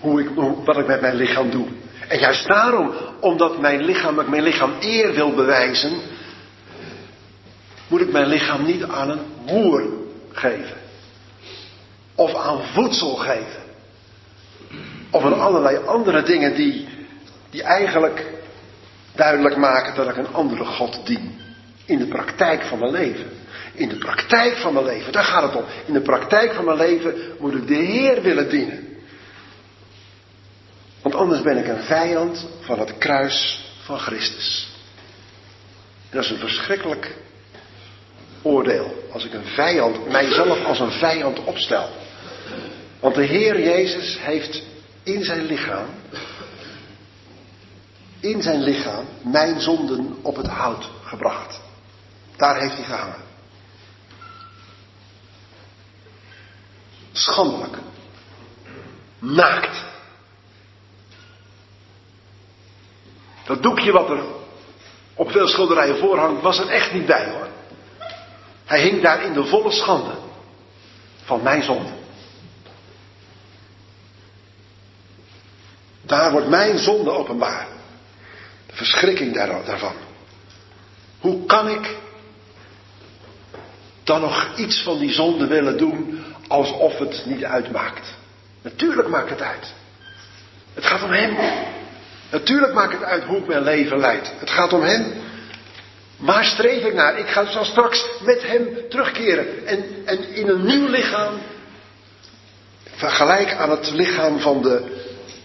hoe 0.00 0.20
ik, 0.20 0.28
wat 0.64 0.78
ik 0.78 0.86
met 0.86 1.00
mijn 1.00 1.14
lichaam 1.14 1.50
doe. 1.50 1.66
En 2.08 2.18
juist 2.18 2.46
daarom, 2.46 2.92
omdat 3.20 3.60
mijn 3.60 3.84
lichaam, 3.84 4.20
ik 4.20 4.28
mijn 4.28 4.42
lichaam 4.42 4.72
eer 4.80 5.12
wil 5.12 5.34
bewijzen, 5.34 6.00
moet 7.88 8.00
ik 8.00 8.12
mijn 8.12 8.26
lichaam 8.26 8.64
niet 8.64 8.82
aan 8.82 9.10
een 9.10 9.20
boer 9.46 9.84
geven. 10.32 10.76
Of 12.14 12.34
aan 12.34 12.62
voedsel 12.72 13.14
geven. 13.14 13.62
Of 15.10 15.24
aan 15.24 15.40
allerlei 15.40 15.76
andere 15.86 16.22
dingen 16.22 16.54
die, 16.54 16.88
die 17.50 17.62
eigenlijk 17.62 18.26
duidelijk 19.14 19.56
maken 19.56 19.94
dat 19.94 20.08
ik 20.08 20.16
een 20.16 20.34
andere 20.34 20.64
God 20.64 21.06
dien. 21.06 21.40
In 21.84 21.98
de 21.98 22.06
praktijk 22.06 22.62
van 22.62 22.78
mijn 22.78 22.92
leven. 22.92 23.30
In 23.72 23.88
de 23.88 23.98
praktijk 23.98 24.56
van 24.56 24.72
mijn 24.72 24.84
leven, 24.84 25.12
daar 25.12 25.24
gaat 25.24 25.42
het 25.42 25.56
om. 25.56 25.64
In 25.86 25.92
de 25.92 26.00
praktijk 26.00 26.52
van 26.52 26.64
mijn 26.64 26.76
leven 26.76 27.14
moet 27.38 27.54
ik 27.54 27.66
de 27.66 27.74
Heer 27.74 28.22
willen 28.22 28.48
dienen. 28.48 28.92
Want 31.02 31.14
anders 31.14 31.42
ben 31.42 31.58
ik 31.58 31.68
een 31.68 31.82
vijand 31.82 32.46
van 32.60 32.78
het 32.78 32.98
kruis 32.98 33.64
van 33.84 33.98
Christus. 33.98 34.68
Dat 36.10 36.24
is 36.24 36.30
een 36.30 36.38
verschrikkelijk 36.38 37.16
oordeel. 38.42 39.08
Als 39.12 39.24
ik 39.24 39.32
een 39.32 39.46
vijand, 39.46 40.08
mijzelf 40.08 40.64
als 40.64 40.80
een 40.80 40.90
vijand 40.90 41.44
opstel. 41.44 41.88
Want 43.00 43.14
de 43.14 43.24
Heer 43.24 43.60
Jezus 43.60 44.18
heeft 44.20 44.62
in 45.02 45.24
zijn 45.24 45.44
lichaam, 45.44 45.86
in 48.20 48.42
zijn 48.42 48.62
lichaam, 48.62 49.04
mijn 49.22 49.60
zonden 49.60 50.16
op 50.22 50.36
het 50.36 50.46
hout 50.46 50.90
gebracht. 51.04 51.60
Daar 52.36 52.60
heeft 52.60 52.74
hij 52.74 52.84
gehangen. 52.84 53.31
Schandelijk. 57.12 57.76
Naakt. 59.18 59.84
Dat 63.44 63.62
doekje 63.62 63.92
wat 63.92 64.10
er 64.10 64.22
op 65.14 65.30
veel 65.30 65.48
schilderijen 65.48 65.98
voorhangt, 65.98 66.42
was 66.42 66.58
er 66.58 66.68
echt 66.68 66.92
niet 66.92 67.06
bij 67.06 67.30
hoor. 67.30 67.48
Hij 68.64 68.80
hing 68.80 69.02
daar 69.02 69.22
in 69.22 69.32
de 69.32 69.44
volle 69.44 69.70
schande 69.70 70.14
van 71.24 71.42
mijn 71.42 71.62
zonde. 71.62 71.90
Daar 76.02 76.32
wordt 76.32 76.48
mijn 76.48 76.78
zonde 76.78 77.10
openbaar. 77.10 77.66
De 78.66 78.74
verschrikking 78.74 79.34
daarvan. 79.34 79.94
Hoe 81.20 81.46
kan 81.46 81.68
ik 81.68 81.96
dan 84.04 84.20
nog 84.20 84.56
iets 84.56 84.82
van 84.82 84.98
die 84.98 85.12
zonde 85.12 85.46
willen 85.46 85.78
doen 85.78 86.21
alsof 86.52 86.98
het 86.98 87.22
niet 87.24 87.44
uitmaakt. 87.44 88.14
Natuurlijk 88.62 89.08
maakt 89.08 89.30
het 89.30 89.42
uit. 89.42 89.72
Het 90.74 90.86
gaat 90.86 91.02
om 91.02 91.10
Hem. 91.10 91.36
Natuurlijk 92.30 92.72
maakt 92.72 92.92
het 92.92 93.02
uit 93.02 93.24
hoe 93.24 93.38
ik 93.38 93.46
mijn 93.46 93.62
leven 93.62 93.98
leid. 93.98 94.32
Het 94.38 94.50
gaat 94.50 94.72
om 94.72 94.82
Hem. 94.82 95.12
Waar 96.16 96.44
streef 96.44 96.84
ik 96.84 96.94
naar? 96.94 97.18
Ik 97.18 97.28
ga 97.28 97.44
zo 97.44 97.64
straks 97.64 98.08
met 98.20 98.42
Hem 98.42 98.68
terugkeren. 98.88 99.66
En, 99.66 99.84
en 100.04 100.34
in 100.34 100.48
een 100.48 100.64
nieuw 100.64 100.86
lichaam. 100.86 101.34
Gelijk 102.96 103.52
aan 103.52 103.70
het 103.70 103.90
lichaam 103.90 104.40
van 104.40 104.62
de 104.62 105.02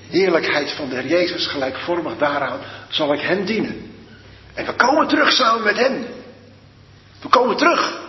heerlijkheid 0.09 0.71
van 0.71 0.89
de 0.89 0.95
Heer 0.95 1.07
Jezus. 1.07 1.47
Gelijkvormig 1.47 2.17
daaraan 2.17 2.59
zal 2.89 3.13
ik 3.13 3.21
Hem 3.21 3.45
dienen. 3.45 3.91
En 4.53 4.65
we 4.65 4.73
komen 4.73 5.07
terug 5.07 5.31
samen 5.31 5.63
met 5.63 5.77
Hem. 5.77 6.05
We 7.21 7.29
komen 7.29 7.57
terug. 7.57 8.05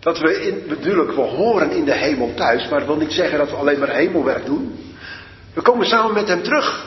Dat 0.00 0.18
we 0.18 0.46
in, 0.46 0.64
natuurlijk, 0.68 1.10
we 1.10 1.20
horen 1.20 1.70
in 1.70 1.84
de 1.84 1.94
hemel 1.94 2.34
thuis, 2.34 2.68
maar 2.68 2.78
dat 2.78 2.88
wil 2.88 2.96
niet 2.96 3.12
zeggen 3.12 3.38
dat 3.38 3.50
we 3.50 3.56
alleen 3.56 3.78
maar 3.78 3.94
hemelwerk 3.94 4.44
doen. 4.44 4.94
We 5.54 5.62
komen 5.62 5.86
samen 5.86 6.14
met 6.14 6.28
hem 6.28 6.42
terug. 6.42 6.86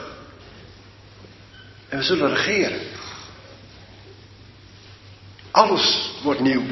En 1.88 1.98
we 1.98 2.04
zullen 2.04 2.34
regeren. 2.34 2.80
Alles 5.50 6.14
wordt 6.22 6.40
nieuw. 6.40 6.62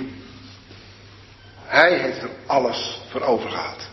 Hij 1.64 1.98
heeft 1.98 2.22
er 2.22 2.30
alles 2.46 3.00
voor 3.10 3.20
over 3.20 3.50
gehad. 3.50 3.90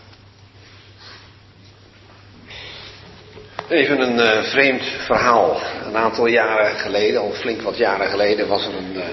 Even 3.68 4.00
een 4.00 4.18
uh, 4.18 4.50
vreemd 4.50 4.84
verhaal. 4.84 5.62
Een 5.86 5.98
aantal 5.98 6.26
jaren 6.26 6.80
geleden, 6.80 7.22
al 7.22 7.32
flink 7.32 7.62
wat 7.62 7.78
jaren 7.78 8.10
geleden, 8.10 8.48
was 8.48 8.66
er 8.66 8.76
een 8.76 8.96
uh, 8.96 9.04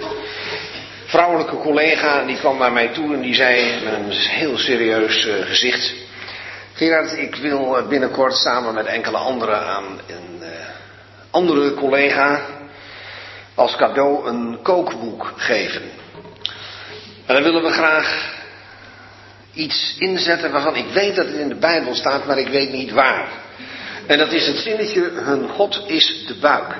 vrouwelijke 1.06 1.56
collega 1.56 2.24
die 2.24 2.36
kwam 2.36 2.58
naar 2.58 2.72
mij 2.72 2.88
toe 2.88 3.14
en 3.14 3.20
die 3.20 3.34
zei 3.34 3.84
met 3.84 3.92
een 3.92 4.10
heel 4.10 4.58
serieus 4.58 5.26
uh, 5.26 5.34
gezicht: 5.46 5.94
Gerard, 6.72 7.18
ik 7.18 7.34
wil 7.34 7.86
binnenkort 7.88 8.34
samen 8.34 8.74
met 8.74 8.86
enkele 8.86 9.16
anderen 9.16 9.60
aan 9.60 10.00
een 10.06 10.42
andere 11.30 11.74
collega 11.74 12.40
als 13.54 13.76
cadeau 13.76 14.28
een 14.28 14.58
kookboek 14.62 15.32
geven. 15.36 15.82
En 17.26 17.34
dan 17.34 17.42
willen 17.42 17.62
we 17.62 17.70
graag 17.70 18.34
iets 19.52 19.96
inzetten 19.98 20.52
waarvan 20.52 20.76
ik 20.76 20.86
weet 20.92 21.16
dat 21.16 21.26
het 21.26 21.34
in 21.34 21.48
de 21.48 21.58
Bijbel 21.58 21.94
staat, 21.94 22.26
maar 22.26 22.38
ik 22.38 22.48
weet 22.48 22.72
niet 22.72 22.90
waar. 22.90 23.28
En 24.06 24.18
dat 24.18 24.32
is 24.32 24.46
het 24.46 24.56
zinnetje, 24.56 25.10
hun 25.14 25.48
God 25.48 25.82
is 25.86 26.24
de 26.26 26.34
buik. 26.34 26.74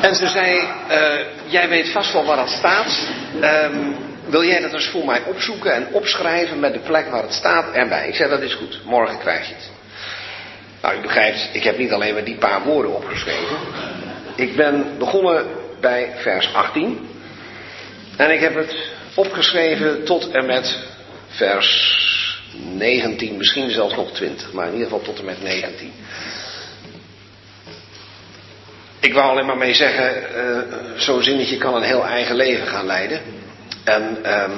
En 0.00 0.14
ze 0.14 0.28
zei, 0.28 0.56
uh, 0.90 1.26
jij 1.46 1.68
weet 1.68 1.88
vast 1.88 2.12
wel 2.12 2.24
waar 2.24 2.36
dat 2.36 2.50
staat. 2.50 3.08
Um, 3.42 3.96
wil 4.26 4.44
jij 4.44 4.60
dat 4.60 4.72
eens 4.72 4.88
voor 4.88 5.04
mij 5.04 5.22
opzoeken 5.24 5.74
en 5.74 5.88
opschrijven 5.92 6.60
met 6.60 6.72
de 6.72 6.78
plek 6.78 7.10
waar 7.10 7.22
het 7.22 7.32
staat 7.32 7.74
erbij? 7.74 8.08
Ik 8.08 8.14
zei, 8.14 8.30
dat 8.30 8.40
is 8.40 8.54
goed, 8.54 8.80
morgen 8.84 9.18
krijg 9.18 9.48
je 9.48 9.54
het. 9.54 9.70
Nou, 10.82 10.98
u 10.98 11.00
begrijpt, 11.00 11.50
ik 11.52 11.62
heb 11.62 11.78
niet 11.78 11.92
alleen 11.92 12.14
maar 12.14 12.24
die 12.24 12.36
paar 12.36 12.62
woorden 12.62 12.94
opgeschreven. 12.94 13.56
Ik 14.36 14.56
ben 14.56 14.98
begonnen 14.98 15.46
bij 15.80 16.12
vers 16.16 16.54
18. 16.54 17.08
En 18.16 18.30
ik 18.30 18.40
heb 18.40 18.54
het 18.54 18.76
opgeschreven 19.14 20.04
tot 20.04 20.30
en 20.30 20.46
met 20.46 20.78
vers 21.28 21.98
19, 22.52 23.36
misschien 23.36 23.70
zelfs 23.70 23.94
nog 23.94 24.12
20, 24.12 24.52
maar 24.52 24.66
in 24.66 24.72
ieder 24.72 24.88
geval 24.88 25.04
tot 25.04 25.18
en 25.18 25.24
met 25.24 25.42
19. 25.42 25.92
Ik 29.00 29.14
wou 29.14 29.30
alleen 29.30 29.46
maar 29.46 29.56
mee 29.56 29.74
zeggen, 29.74 30.22
uh, 30.36 30.58
zo'n 30.96 31.22
zinnetje 31.22 31.58
kan 31.58 31.74
een 31.74 31.82
heel 31.82 32.06
eigen 32.06 32.36
leven 32.36 32.66
gaan 32.66 32.86
leiden. 32.86 33.20
En 33.84 34.18
uh, 34.24 34.50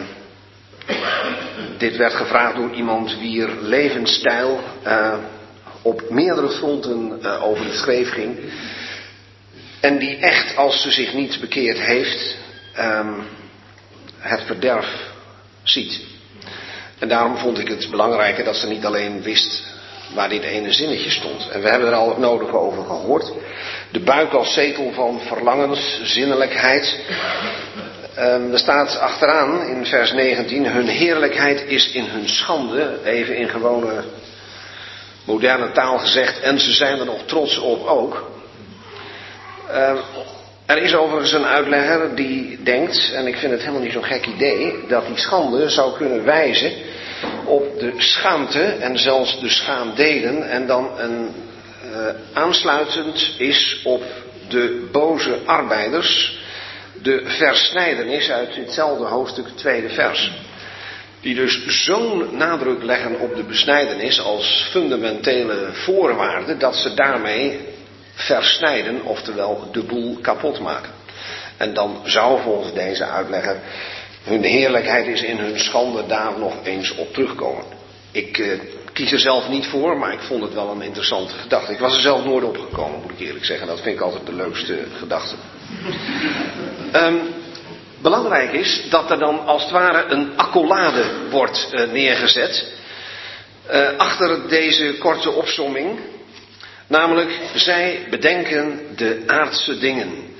dit 1.78 1.96
werd 1.96 2.14
gevraagd 2.14 2.56
door 2.56 2.72
iemand 2.72 3.18
wier 3.18 3.48
levensstijl 3.60 4.60
uh, 4.86 5.14
op 5.82 6.10
meerdere 6.10 6.50
fronten 6.50 7.18
uh, 7.22 7.44
over 7.44 7.64
de 7.64 7.72
schreef 7.74 8.10
ging. 8.10 8.38
En 9.80 9.98
die 9.98 10.16
echt, 10.16 10.56
als 10.56 10.82
ze 10.82 10.90
zich 10.90 11.14
niet 11.14 11.40
bekeerd 11.40 11.78
heeft, 11.78 12.36
um, 12.78 13.24
het 14.18 14.42
verderf 14.46 15.10
ziet. 15.62 16.00
En 16.98 17.08
daarom 17.08 17.36
vond 17.36 17.58
ik 17.58 17.68
het 17.68 17.90
belangrijker 17.90 18.44
dat 18.44 18.56
ze 18.56 18.66
niet 18.66 18.84
alleen 18.84 19.22
wist 19.22 19.64
waar 20.14 20.28
dit 20.28 20.42
ene 20.42 20.72
zinnetje 20.72 21.10
stond. 21.10 21.48
En 21.48 21.60
we 21.62 21.68
hebben 21.68 21.88
er 21.88 21.94
al 21.94 22.08
het 22.08 22.18
nodige 22.18 22.56
over 22.56 22.84
gehoord. 22.84 23.32
De 23.90 24.00
buik 24.00 24.32
als 24.32 24.52
zetel 24.52 24.92
van 24.92 25.20
verlangens, 25.20 26.00
zinnelijkheid. 26.02 27.00
Um, 28.18 28.52
er 28.52 28.58
staat 28.58 28.98
achteraan 28.98 29.62
in 29.66 29.86
vers 29.86 30.12
19, 30.12 30.66
hun 30.66 30.86
heerlijkheid 30.86 31.64
is 31.66 31.90
in 31.92 32.04
hun 32.04 32.28
schande, 32.28 32.98
even 33.04 33.36
in 33.36 33.48
gewone 33.48 34.04
moderne 35.24 35.70
taal 35.70 35.98
gezegd, 35.98 36.40
en 36.40 36.60
ze 36.60 36.72
zijn 36.72 36.98
er 36.98 37.04
nog 37.04 37.22
trots 37.26 37.58
op 37.58 37.86
ook. 37.86 38.30
Uh, 39.70 39.98
er 40.66 40.78
is 40.78 40.94
overigens 40.94 41.32
een 41.32 41.44
uitlegger 41.44 42.14
die 42.14 42.62
denkt, 42.62 43.12
en 43.14 43.26
ik 43.26 43.36
vind 43.36 43.52
het 43.52 43.60
helemaal 43.60 43.82
niet 43.82 43.92
zo'n 43.92 44.04
gek 44.04 44.26
idee, 44.26 44.74
dat 44.88 45.06
die 45.06 45.18
schande 45.18 45.68
zou 45.68 45.96
kunnen 45.96 46.24
wijzen 46.24 46.72
op 47.44 47.78
de 47.78 47.92
schaamte 47.96 48.62
en 48.62 48.98
zelfs 48.98 49.40
de 49.40 49.48
schaamdelen 49.48 50.50
en 50.50 50.66
dan 50.66 50.90
een 50.98 51.28
uh, 51.84 52.06
aansluitend 52.32 53.34
is 53.38 53.80
op 53.84 54.02
de 54.48 54.88
boze 54.92 55.38
arbeiders, 55.44 56.38
de 57.02 57.22
versnijdenis 57.24 58.30
uit 58.30 58.56
hetzelfde 58.56 59.04
hoofdstuk, 59.04 59.46
tweede 59.54 59.88
vers. 59.88 60.30
Die 61.20 61.34
dus 61.34 61.84
zo'n 61.84 62.36
nadruk 62.36 62.82
leggen 62.82 63.20
op 63.20 63.36
de 63.36 63.42
besnijdenis 63.42 64.20
als 64.20 64.68
fundamentele 64.70 65.68
voorwaarde 65.72 66.56
dat 66.56 66.76
ze 66.76 66.94
daarmee 66.94 67.60
versnijden, 68.14 69.02
oftewel 69.04 69.68
de 69.72 69.82
boel 69.82 70.18
kapot 70.20 70.60
maken. 70.60 70.92
En 71.56 71.74
dan 71.74 72.00
zou 72.04 72.40
volgens 72.42 72.74
deze 72.74 73.04
uitlegger 73.04 73.56
hun 74.22 74.42
heerlijkheid 74.42 75.06
is 75.06 75.22
in 75.22 75.38
hun 75.38 75.58
schande 75.58 76.06
daar 76.06 76.38
nog 76.38 76.54
eens 76.64 76.94
op 76.94 77.12
terugkomen. 77.12 77.64
Ik 78.10 78.38
uh, 78.38 78.60
kies 78.92 79.12
er 79.12 79.18
zelf 79.18 79.48
niet 79.48 79.66
voor, 79.66 79.98
maar 79.98 80.12
ik 80.12 80.20
vond 80.20 80.42
het 80.42 80.54
wel 80.54 80.70
een 80.70 80.82
interessante 80.82 81.34
gedachte. 81.34 81.72
Ik 81.72 81.78
was 81.78 81.94
er 81.94 82.00
zelf 82.00 82.24
nooit 82.24 82.44
op 82.44 82.58
gekomen, 82.58 83.00
moet 83.00 83.10
ik 83.10 83.20
eerlijk 83.20 83.44
zeggen. 83.44 83.66
Dat 83.66 83.80
vind 83.80 83.96
ik 83.96 84.02
altijd 84.02 84.26
de 84.26 84.34
leukste 84.34 84.86
gedachte. 84.98 85.34
Um, 86.94 87.20
belangrijk 88.02 88.52
is 88.52 88.82
dat 88.90 89.10
er 89.10 89.18
dan 89.18 89.46
als 89.46 89.62
het 89.62 89.70
ware 89.70 90.04
een 90.08 90.36
accolade 90.36 91.04
wordt 91.30 91.68
uh, 91.72 91.92
neergezet. 91.92 92.72
Uh, 93.72 93.96
achter 93.96 94.48
deze 94.48 94.94
korte 94.98 95.30
opsomming. 95.30 95.98
Namelijk, 96.86 97.30
zij 97.54 98.06
bedenken 98.10 98.80
de 98.96 99.22
aardse 99.26 99.78
dingen. 99.78 100.31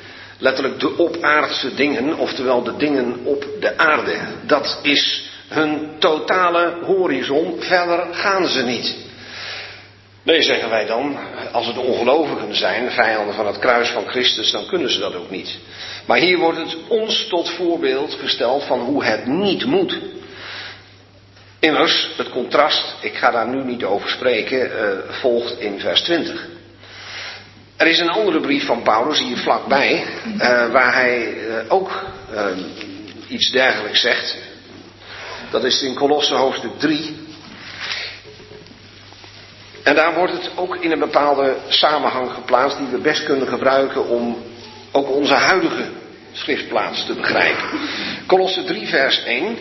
Letterlijk 0.43 0.81
de 0.81 0.99
opaardse 0.99 1.75
dingen, 1.75 2.17
oftewel 2.17 2.63
de 2.63 2.77
dingen 2.77 3.21
op 3.25 3.47
de 3.61 3.79
aarde. 3.79 4.17
Dat 4.47 4.79
is 4.83 5.31
hun 5.49 5.91
totale 5.99 6.79
horizon. 6.85 7.57
Verder 7.59 8.15
gaan 8.15 8.47
ze 8.47 8.63
niet. 8.63 8.97
Nee, 10.23 10.43
zeggen 10.43 10.69
wij 10.69 10.87
dan, 10.87 11.19
als 11.53 11.67
het 11.67 11.77
ongelovigen 11.77 12.57
zijn, 12.57 12.91
vijanden 12.91 13.35
van 13.35 13.47
het 13.47 13.59
kruis 13.59 13.89
van 13.89 14.07
Christus, 14.07 14.51
dan 14.51 14.67
kunnen 14.67 14.91
ze 14.91 14.99
dat 14.99 15.15
ook 15.15 15.31
niet. 15.31 15.59
Maar 16.07 16.19
hier 16.19 16.39
wordt 16.39 16.59
het 16.59 16.77
ons 16.89 17.27
tot 17.29 17.51
voorbeeld 17.51 18.15
gesteld 18.15 18.65
van 18.65 18.81
hoe 18.81 19.05
het 19.05 19.27
niet 19.27 19.65
moet. 19.65 19.99
Immers, 21.61 22.11
het 22.17 22.29
contrast, 22.29 22.95
ik 23.01 23.15
ga 23.15 23.31
daar 23.31 23.49
nu 23.49 23.65
niet 23.65 23.85
over 23.85 24.11
spreken, 24.11 24.67
uh, 24.67 24.89
volgt 25.09 25.59
in 25.59 25.81
vers 25.81 26.01
20. 26.01 26.49
Er 27.83 27.89
is 27.89 27.99
een 27.99 28.11
andere 28.11 28.41
brief 28.41 28.67
van 28.67 28.83
Paulus 28.83 29.19
hier 29.19 29.37
vlakbij, 29.37 30.05
uh, 30.27 30.73
waar 30.73 30.93
hij 30.95 31.35
uh, 31.35 31.57
ook 31.69 32.05
uh, 32.33 32.47
iets 33.29 33.51
dergelijks 33.51 34.01
zegt. 34.01 34.37
Dat 35.51 35.65
is 35.65 35.83
in 35.83 35.95
Kolosse 35.95 36.35
hoofdstuk 36.35 36.79
3. 36.79 37.17
En 39.83 39.95
daar 39.95 40.15
wordt 40.15 40.33
het 40.33 40.51
ook 40.57 40.77
in 40.77 40.91
een 40.91 40.99
bepaalde 40.99 41.57
samenhang 41.69 42.31
geplaatst 42.31 42.79
die 42.79 42.87
we 42.87 42.99
best 42.99 43.25
kunnen 43.25 43.49
gebruiken 43.49 44.09
om 44.09 44.43
ook 44.93 45.11
onze 45.11 45.35
huidige 45.35 45.91
schriftplaats 46.33 47.07
te 47.07 47.15
begrijpen. 47.15 47.81
Kolosse 48.27 48.65
3 48.65 48.87
vers 48.87 49.23
1. 49.25 49.57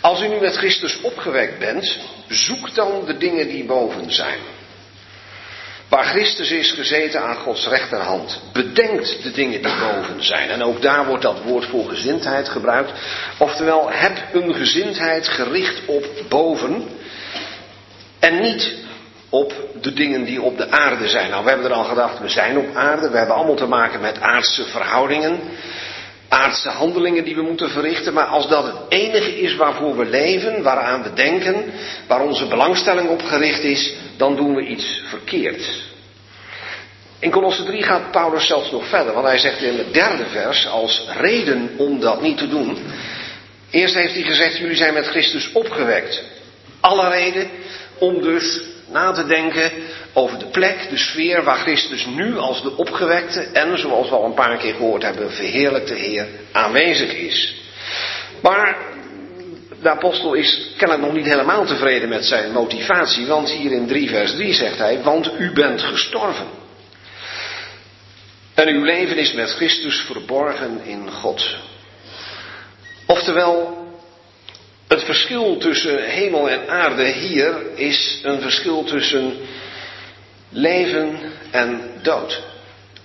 Als 0.00 0.22
u 0.22 0.28
nu 0.28 0.40
met 0.40 0.56
Christus 0.56 1.00
opgewekt 1.00 1.58
bent, 1.58 1.98
zoek 2.28 2.74
dan 2.74 3.04
de 3.06 3.16
dingen 3.16 3.48
die 3.48 3.64
boven 3.64 4.12
zijn 4.12 4.38
Waar 5.94 6.04
Christus 6.04 6.50
is 6.50 6.70
gezeten 6.72 7.22
aan 7.22 7.36
Gods 7.36 7.68
rechterhand. 7.68 8.40
Bedenkt 8.52 9.22
de 9.22 9.30
dingen 9.30 9.62
die 9.62 9.74
boven 9.78 10.24
zijn. 10.24 10.50
En 10.50 10.62
ook 10.62 10.82
daar 10.82 11.06
wordt 11.06 11.22
dat 11.22 11.42
woord 11.42 11.64
voor 11.64 11.88
gezindheid 11.88 12.48
gebruikt. 12.48 12.92
Oftewel, 13.38 13.90
heb 13.90 14.18
een 14.32 14.54
gezindheid 14.54 15.28
gericht 15.28 15.86
op 15.86 16.06
boven. 16.28 16.88
En 18.18 18.40
niet 18.40 18.74
op 19.28 19.54
de 19.80 19.92
dingen 19.92 20.24
die 20.24 20.42
op 20.42 20.58
de 20.58 20.70
aarde 20.70 21.08
zijn. 21.08 21.30
Nou, 21.30 21.44
we 21.44 21.50
hebben 21.50 21.70
er 21.70 21.76
al 21.76 21.84
gedacht, 21.84 22.18
we 22.18 22.28
zijn 22.28 22.58
op 22.58 22.74
aarde. 22.74 23.10
We 23.10 23.16
hebben 23.16 23.36
allemaal 23.36 23.54
te 23.54 23.66
maken 23.66 24.00
met 24.00 24.20
aardse 24.20 24.64
verhoudingen. 24.64 25.40
Aardse 26.28 26.68
handelingen 26.68 27.24
die 27.24 27.34
we 27.34 27.42
moeten 27.42 27.70
verrichten, 27.70 28.12
maar 28.12 28.26
als 28.26 28.48
dat 28.48 28.64
het 28.64 28.76
enige 28.88 29.40
is 29.40 29.56
waarvoor 29.56 29.96
we 29.96 30.04
leven, 30.04 30.62
waaraan 30.62 31.02
we 31.02 31.12
denken, 31.12 31.64
waar 32.06 32.22
onze 32.22 32.46
belangstelling 32.46 33.08
op 33.08 33.22
gericht 33.22 33.62
is, 33.62 33.94
dan 34.16 34.36
doen 34.36 34.54
we 34.54 34.66
iets 34.66 35.02
verkeerd. 35.08 35.92
In 37.18 37.30
Colosse 37.30 37.64
3 37.64 37.82
gaat 37.82 38.10
Paulus 38.10 38.46
zelfs 38.46 38.70
nog 38.70 38.88
verder, 38.88 39.14
want 39.14 39.26
hij 39.26 39.38
zegt 39.38 39.62
in 39.62 39.78
het 39.78 39.94
derde 39.94 40.26
vers 40.26 40.66
als 40.66 41.06
reden 41.18 41.70
om 41.76 42.00
dat 42.00 42.22
niet 42.22 42.38
te 42.38 42.48
doen. 42.48 42.78
Eerst 43.70 43.94
heeft 43.94 44.14
hij 44.14 44.22
gezegd, 44.22 44.56
jullie 44.56 44.76
zijn 44.76 44.94
met 44.94 45.06
Christus 45.06 45.52
opgewekt. 45.52 46.22
Alle 46.80 47.08
reden 47.08 47.48
om 47.98 48.22
dus 48.22 48.60
na 48.88 49.12
te 49.12 49.26
denken 49.26 49.70
over 50.12 50.38
de 50.38 50.46
plek, 50.46 50.86
de 50.90 50.98
sfeer 50.98 51.44
waar 51.44 51.58
Christus 51.58 52.06
nu 52.06 52.36
als 52.38 52.62
de 52.62 52.76
opgewekte 52.76 53.40
en, 53.40 53.78
zoals 53.78 54.08
we 54.08 54.14
al 54.14 54.24
een 54.24 54.34
paar 54.34 54.56
keer 54.56 54.74
gehoord 54.74 55.02
hebben, 55.02 55.30
verheerlijkte 55.30 55.94
Heer 55.94 56.26
aanwezig 56.52 57.12
is. 57.12 57.54
Maar 58.42 58.76
de 59.82 59.90
apostel 59.90 60.34
is 60.34 60.70
kennelijk 60.76 61.06
nog 61.06 61.16
niet 61.16 61.26
helemaal 61.26 61.64
tevreden 61.64 62.08
met 62.08 62.24
zijn 62.24 62.52
motivatie, 62.52 63.26
want 63.26 63.50
hier 63.50 63.72
in 63.72 63.86
3 63.86 64.08
vers 64.08 64.32
3 64.32 64.52
zegt 64.54 64.78
hij, 64.78 65.02
want 65.02 65.30
u 65.38 65.52
bent 65.52 65.82
gestorven. 65.82 66.46
En 68.54 68.68
uw 68.68 68.84
leven 68.84 69.16
is 69.16 69.32
met 69.32 69.50
Christus 69.50 70.00
verborgen 70.00 70.80
in 70.84 71.10
God. 71.10 71.56
Oftewel, 73.06 73.83
het 74.88 75.02
verschil 75.02 75.56
tussen 75.56 76.04
hemel 76.04 76.50
en 76.50 76.68
aarde 76.68 77.04
hier 77.04 77.54
is 77.74 78.20
een 78.22 78.40
verschil 78.40 78.84
tussen 78.84 79.32
leven 80.48 81.18
en 81.50 81.80
dood. 82.02 82.42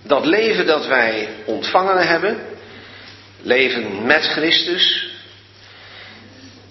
Dat 0.01 0.25
leven 0.25 0.65
dat 0.65 0.87
wij 0.87 1.29
ontvangen 1.45 2.07
hebben, 2.07 2.37
leven 3.41 4.05
met 4.05 4.23
Christus, 4.23 5.13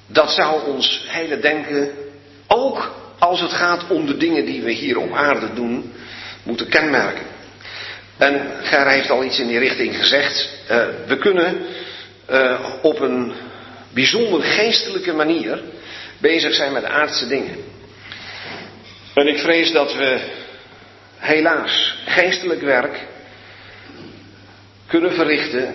dat 0.07 0.31
zou 0.31 0.67
ons 0.67 1.05
hele 1.09 1.39
denken, 1.39 1.91
ook 2.47 2.95
als 3.19 3.41
het 3.41 3.53
gaat 3.53 3.89
om 3.89 4.07
de 4.07 4.17
dingen 4.17 4.45
die 4.45 4.63
we 4.63 4.71
hier 4.71 4.99
op 4.99 5.13
aarde 5.13 5.55
doen, 5.55 5.93
moeten 6.43 6.69
kenmerken. 6.69 7.27
En 8.17 8.51
Ger 8.63 8.89
heeft 8.89 9.11
al 9.11 9.25
iets 9.25 9.39
in 9.39 9.47
die 9.47 9.59
richting 9.59 9.97
gezegd. 9.97 10.49
Uh, 10.71 10.77
we 11.07 11.19
kunnen 11.19 11.67
uh, 12.31 12.61
op 12.83 13.01
een 13.01 13.33
bijzonder 13.99 14.43
geestelijke 14.43 15.13
manier 15.13 15.63
bezig 16.19 16.55
zijn 16.55 16.73
met 16.73 16.85
aardse 16.85 17.27
dingen. 17.27 17.57
En 19.15 19.27
ik 19.27 19.39
vrees 19.39 19.73
dat 19.73 19.95
we 19.95 20.21
helaas 21.17 21.97
geestelijk 22.07 22.61
werk 22.61 23.07
kunnen 24.87 25.13
verrichten 25.13 25.75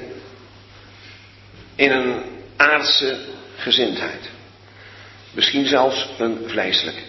in 1.75 1.91
een 1.91 2.23
aardse 2.55 3.17
gezindheid. 3.57 4.29
Misschien 5.31 5.65
zelfs 5.65 6.07
een 6.17 6.37
vleeselijke. 6.45 7.01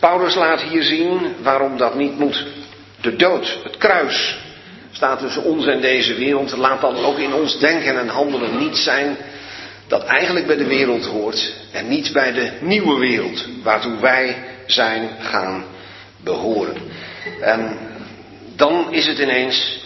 Paulus 0.00 0.34
laat 0.34 0.62
hier 0.62 0.82
zien 0.82 1.34
waarom 1.42 1.76
dat 1.76 1.94
niet 1.94 2.18
moet. 2.18 2.46
De 3.00 3.16
dood, 3.16 3.58
het 3.62 3.76
kruis, 3.76 4.38
staat 4.90 5.18
tussen 5.18 5.42
ons 5.42 5.66
en 5.66 5.80
deze 5.80 6.14
wereld. 6.14 6.56
Laat 6.56 6.80
dan 6.80 6.96
ook 6.96 7.18
in 7.18 7.34
ons 7.34 7.58
denken 7.58 7.98
en 7.98 8.08
handelen 8.08 8.58
niet 8.58 8.76
zijn 8.76 9.16
dat 9.90 10.04
eigenlijk 10.04 10.46
bij 10.46 10.56
de 10.56 10.66
wereld 10.66 11.06
hoort 11.06 11.52
en 11.72 11.88
niet 11.88 12.12
bij 12.12 12.32
de 12.32 12.52
nieuwe 12.60 12.98
wereld 12.98 13.46
waartoe 13.62 14.00
wij 14.00 14.36
zijn 14.66 15.10
gaan 15.20 15.64
behoren. 16.24 16.76
En 17.40 17.78
dan 18.56 18.92
is 18.92 19.06
het 19.06 19.18
ineens, 19.18 19.84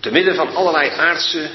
te 0.00 0.10
midden 0.10 0.34
van 0.34 0.54
allerlei 0.54 0.90
aardse 0.90 1.48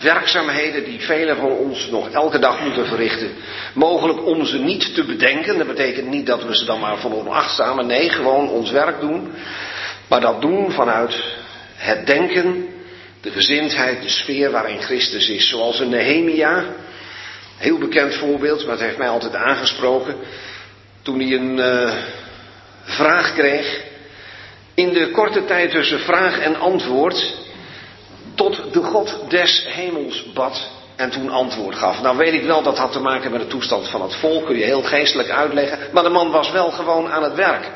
werkzaamheden 0.00 0.84
die 0.84 1.00
velen 1.00 1.36
van 1.36 1.50
ons 1.50 1.90
nog 1.90 2.10
elke 2.10 2.38
dag 2.38 2.60
moeten 2.60 2.86
verrichten, 2.86 3.30
mogelijk 3.74 4.26
om 4.26 4.44
ze 4.44 4.58
niet 4.58 4.94
te 4.94 5.04
bedenken. 5.04 5.58
Dat 5.58 5.66
betekent 5.66 6.08
niet 6.08 6.26
dat 6.26 6.44
we 6.44 6.56
ze 6.56 6.64
dan 6.64 6.80
maar 6.80 6.98
van 6.98 7.14
onachtzamen, 7.14 7.86
nee, 7.86 8.10
gewoon 8.10 8.48
ons 8.48 8.70
werk 8.70 9.00
doen. 9.00 9.32
Maar 10.08 10.20
dat 10.20 10.40
doen 10.40 10.70
vanuit 10.70 11.24
het 11.76 12.06
denken 12.06 12.68
de 13.22 13.30
gezindheid, 13.30 14.02
de 14.02 14.08
sfeer 14.08 14.50
waarin 14.50 14.82
Christus 14.82 15.28
is. 15.28 15.48
Zoals 15.48 15.80
een 15.80 15.88
Nehemia, 15.88 16.64
heel 17.56 17.78
bekend 17.78 18.14
voorbeeld, 18.14 18.62
maar 18.62 18.74
het 18.74 18.84
heeft 18.84 18.98
mij 18.98 19.08
altijd 19.08 19.34
aangesproken. 19.34 20.16
Toen 21.02 21.20
hij 21.20 21.32
een 21.32 21.56
uh, 21.56 21.92
vraag 22.82 23.34
kreeg, 23.34 23.80
in 24.74 24.92
de 24.92 25.10
korte 25.10 25.44
tijd 25.44 25.70
tussen 25.70 26.00
vraag 26.00 26.38
en 26.38 26.56
antwoord, 26.56 27.34
tot 28.34 28.72
de 28.72 28.82
God 28.82 29.18
des 29.28 29.66
hemels 29.68 30.32
bad 30.32 30.70
en 30.96 31.10
toen 31.10 31.30
antwoord 31.30 31.74
gaf. 31.74 32.02
Nou 32.02 32.16
weet 32.16 32.32
ik 32.32 32.44
wel, 32.44 32.62
dat 32.62 32.78
had 32.78 32.92
te 32.92 33.00
maken 33.00 33.30
met 33.30 33.40
de 33.40 33.46
toestand 33.46 33.88
van 33.88 34.02
het 34.02 34.14
volk, 34.14 34.46
kun 34.46 34.58
je 34.58 34.64
heel 34.64 34.82
geestelijk 34.82 35.30
uitleggen, 35.30 35.78
maar 35.92 36.02
de 36.02 36.08
man 36.08 36.30
was 36.30 36.50
wel 36.50 36.70
gewoon 36.70 37.10
aan 37.10 37.22
het 37.22 37.34
werk. 37.34 37.70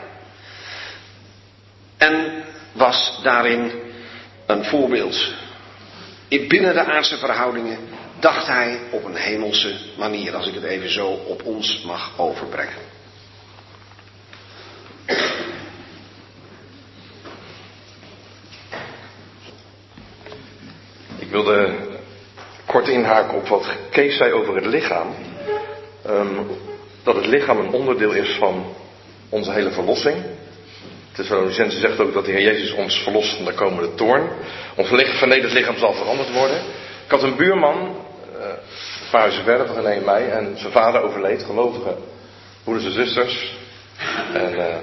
En 1.96 2.44
was 2.72 3.20
daarin 3.22 3.85
een 4.46 4.64
voorbeeld. 4.64 5.34
Binnen 6.28 6.74
de 6.74 6.84
aardse 6.84 7.18
verhoudingen 7.18 7.78
dacht 8.20 8.46
hij 8.46 8.78
op 8.90 9.04
een 9.04 9.14
hemelse 9.14 9.76
manier, 9.96 10.34
als 10.34 10.46
ik 10.46 10.54
het 10.54 10.64
even 10.64 10.92
zo 10.92 11.06
op 11.06 11.44
ons 11.44 11.82
mag 11.82 12.18
overbrengen. 12.18 12.94
Ik 21.18 21.30
wilde 21.30 21.74
kort 22.66 22.88
inhaken 22.88 23.36
op 23.36 23.48
wat 23.48 23.66
Kees 23.90 24.16
zei 24.16 24.32
over 24.32 24.54
het 24.54 24.66
lichaam. 24.66 25.14
Um, 26.06 26.46
dat 27.02 27.14
het 27.14 27.26
lichaam 27.26 27.58
een 27.58 27.72
onderdeel 27.72 28.12
is 28.12 28.36
van 28.38 28.74
onze 29.28 29.52
hele 29.52 29.70
verlossing. 29.70 30.16
Thessalonicense 31.16 31.78
zegt 31.78 31.98
ook 31.98 32.12
dat 32.12 32.24
de 32.24 32.30
Heer 32.30 32.42
Jezus 32.42 32.72
ons 32.72 33.02
verlost 33.02 33.36
van 33.36 33.44
de 33.44 33.52
komende 33.52 33.94
toorn. 33.94 34.30
Ons 34.74 34.88
vernederd 34.88 35.52
lichaam 35.52 35.76
zal 35.76 35.92
veranderd 35.92 36.32
worden. 36.32 36.56
Ik 37.04 37.10
had 37.10 37.22
een 37.22 37.36
buurman, 37.36 37.96
uh, 38.36 38.44
een 38.44 39.10
paar 39.10 39.20
huizen 39.20 39.44
verder 39.44 39.66
van 39.66 39.76
René 39.76 39.94
en 39.94 40.04
mij, 40.04 40.30
en 40.30 40.58
zijn 40.58 40.72
vader 40.72 41.02
overleed, 41.02 41.42
gelovige 41.42 41.96
broeders 42.64 42.86
en 42.86 42.92
zusters. 42.92 43.56
En 44.32 44.54
uh, 44.54 44.76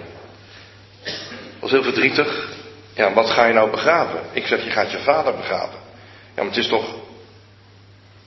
was 1.60 1.72
heel 1.72 1.84
verdrietig. 1.84 2.48
Ja, 2.94 3.14
wat 3.14 3.30
ga 3.30 3.46
je 3.46 3.54
nou 3.54 3.70
begraven? 3.70 4.20
Ik 4.32 4.46
zeg, 4.48 4.64
je 4.64 4.70
gaat 4.70 4.92
je 4.92 5.00
vader 5.00 5.36
begraven. 5.36 5.80
Ja, 6.36 6.44
maar 6.44 6.46
het 6.46 6.58
is 6.58 6.68
toch 6.68 6.96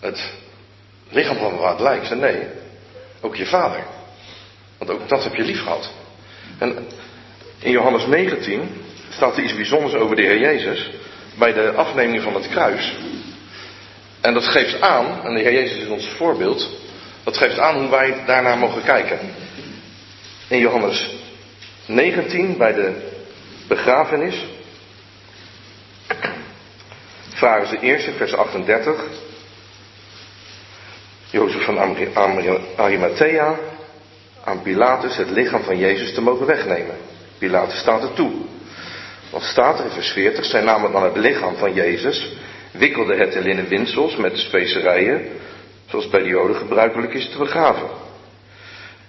het 0.01 0.33
lichaam 1.09 1.37
van 1.37 1.57
waar 1.57 1.71
het 1.71 1.81
lijkt. 1.81 2.15
Nee, 2.15 2.47
ook 3.21 3.37
je 3.37 3.47
vader. 3.47 3.85
Want 4.79 4.91
ook 4.91 5.09
dat 5.09 5.25
heb 5.25 5.35
je 5.35 5.43
lief 5.43 5.63
gehad. 5.63 5.91
En 6.59 6.87
in 7.67 7.73
Johannes 7.73 8.07
19 8.07 8.69
staat 9.11 9.37
er 9.37 9.43
iets 9.43 9.55
bijzonders 9.55 9.95
over 9.95 10.17
de 10.17 10.23
Heer 10.23 10.39
Jezus 10.39 10.91
bij 11.39 11.53
de 11.53 11.73
afneming 11.73 12.23
van 12.23 12.35
het 12.35 12.49
kruis. 12.49 12.97
En 14.21 14.35
dat 14.35 14.45
geeft 14.45 14.81
aan, 14.81 15.25
en 15.25 15.35
de 15.35 15.41
Heer 15.41 15.53
Jezus 15.53 15.79
is 15.79 15.89
ons 15.89 16.09
voorbeeld, 16.09 16.71
dat 17.25 17.37
geeft 17.37 17.59
aan 17.59 17.81
hoe 17.81 17.91
wij 17.91 18.25
daarnaar 18.27 18.59
mogen 18.59 18.83
kijken. 18.83 19.19
In 20.49 20.59
Johannes 20.59 21.11
19, 21.87 22.57
bij 22.57 22.73
de 22.73 23.13
begrafenis, 23.69 24.45
vragen 27.29 27.69
ze 27.69 27.79
eerst 27.81 28.09
vers 28.17 28.35
38, 28.35 29.05
Jozef 31.31 31.65
van 31.65 31.97
Arimathea 32.77 33.59
aan 34.45 34.63
Pilatus 34.63 35.17
het 35.17 35.31
lichaam 35.31 35.63
van 35.63 35.79
Jezus 35.79 36.15
te 36.15 36.21
mogen 36.21 36.47
wegnemen. 36.47 37.15
Pilatus 37.39 37.79
staat 37.79 38.03
er 38.03 38.13
toe. 38.13 38.33
Want 39.31 39.45
staat 39.45 39.79
er 39.79 39.85
in 39.85 39.91
vers 39.91 40.11
40, 40.11 40.45
zij 40.45 40.61
namen 40.61 40.93
dan 40.93 41.03
het 41.03 41.17
lichaam 41.17 41.57
van 41.57 41.75
Jezus, 41.75 42.29
wikkelden 42.71 43.19
het 43.19 43.35
in 43.35 43.43
linnen 43.43 43.69
windsels 43.69 44.17
met 44.17 44.39
specerijen, 44.39 45.29
zoals 45.89 46.09
bij 46.09 46.23
de 46.23 46.29
Joden 46.29 46.57
gebruikelijk 46.57 47.15
is 47.15 47.29
te 47.29 47.39
begraven. 47.39 47.89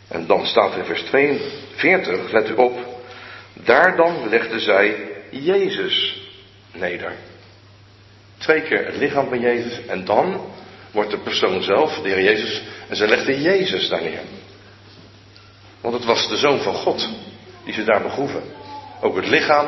En 0.08 0.28
dan 0.28 0.46
staat 0.46 0.72
er 0.72 0.80
in 0.80 0.86
vers 0.86 1.02
42, 1.02 2.32
let 2.32 2.50
u 2.50 2.54
op, 2.54 2.80
daar 3.54 3.96
dan 3.96 4.30
legden 4.30 4.60
zij 4.60 4.96
Jezus 5.30 6.22
neder. 6.74 7.16
Twee 8.38 8.62
keer 8.62 8.86
het 8.86 8.96
lichaam 8.96 9.30
van 9.30 9.40
Jezus 9.40 9.86
en 9.86 10.06
dan 10.06 10.42
wordt 10.92 11.12
de 11.12 11.18
persoon 11.18 11.62
zelf, 11.64 12.00
de 12.00 12.10
Heer 12.10 12.24
Jezus, 12.24 12.62
en 12.90 12.96
ze 12.96 13.08
legden 13.08 13.42
Jezus 13.42 13.90
daar 13.90 14.02
neer. 14.02 14.22
Want 15.82 15.94
het 15.94 16.06
was 16.06 16.30
de 16.30 16.38
Zoon 16.38 16.62
van 16.62 16.74
God 16.74 17.10
die 17.68 17.76
ze 17.76 17.84
daar 17.84 18.02
begroeven. 18.02 18.44
Ook 19.02 19.16
het 19.16 19.28
lichaam 19.28 19.68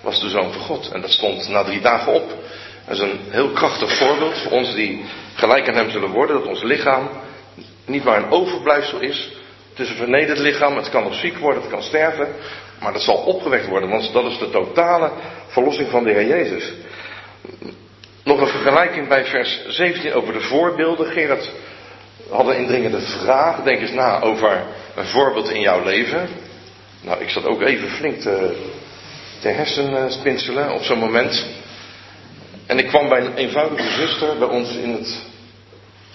was 0.00 0.20
de 0.20 0.28
Zoon 0.28 0.52
van 0.52 0.62
God. 0.62 0.90
En 0.92 1.00
dat 1.00 1.10
stond 1.10 1.48
na 1.48 1.64
drie 1.64 1.80
dagen 1.80 2.12
op. 2.12 2.28
Dat 2.86 2.96
is 2.96 3.02
een 3.02 3.20
heel 3.28 3.50
krachtig 3.50 3.98
voorbeeld 3.98 4.38
voor 4.38 4.52
ons 4.52 4.74
die 4.74 5.04
gelijk 5.34 5.68
aan 5.68 5.74
Hem 5.74 5.90
zullen 5.90 6.10
worden. 6.10 6.36
Dat 6.36 6.46
ons 6.46 6.62
lichaam 6.62 7.08
niet 7.84 8.04
maar 8.04 8.16
een 8.16 8.30
overblijfsel 8.30 9.00
is. 9.00 9.32
Het 9.70 9.78
is 9.78 9.88
een 9.88 9.96
vernederd 9.96 10.38
lichaam. 10.38 10.76
Het 10.76 10.90
kan 10.90 11.02
nog 11.02 11.14
ziek 11.14 11.36
worden, 11.38 11.62
het 11.62 11.70
kan 11.70 11.82
sterven. 11.82 12.28
Maar 12.80 12.92
dat 12.92 13.02
zal 13.02 13.16
opgewekt 13.16 13.66
worden, 13.66 13.88
want 13.90 14.12
dat 14.12 14.24
is 14.24 14.38
de 14.38 14.50
totale 14.50 15.10
verlossing 15.46 15.90
van 15.90 16.04
de 16.04 16.10
Heer 16.10 16.26
Jezus. 16.26 16.72
Nog 18.24 18.40
een 18.40 18.46
vergelijking 18.46 19.08
bij 19.08 19.24
vers 19.24 19.66
17 19.68 20.14
over 20.14 20.32
de 20.32 20.40
voorbeelden. 20.40 21.06
Gerard 21.06 21.50
had 22.30 22.46
een 22.46 22.56
indringende 22.56 23.00
vraag. 23.00 23.62
Denk 23.62 23.80
eens 23.80 23.92
na 23.92 24.20
over 24.20 24.62
een 24.94 25.06
voorbeeld 25.06 25.50
in 25.50 25.60
jouw 25.60 25.84
leven. 25.84 26.28
Nou, 27.06 27.20
ik 27.20 27.30
zat 27.30 27.44
ook 27.44 27.62
even 27.62 27.88
flink 27.90 28.20
te, 28.20 28.56
te 29.40 29.48
hersenspinselen 29.48 30.72
op 30.72 30.82
zo'n 30.82 30.98
moment. 30.98 31.46
En 32.66 32.78
ik 32.78 32.86
kwam 32.86 33.08
bij 33.08 33.20
een 33.20 33.34
eenvoudige 33.34 33.90
zuster 33.90 34.38
bij 34.38 34.48
ons 34.48 34.76
in 34.76 34.92
het 34.92 35.22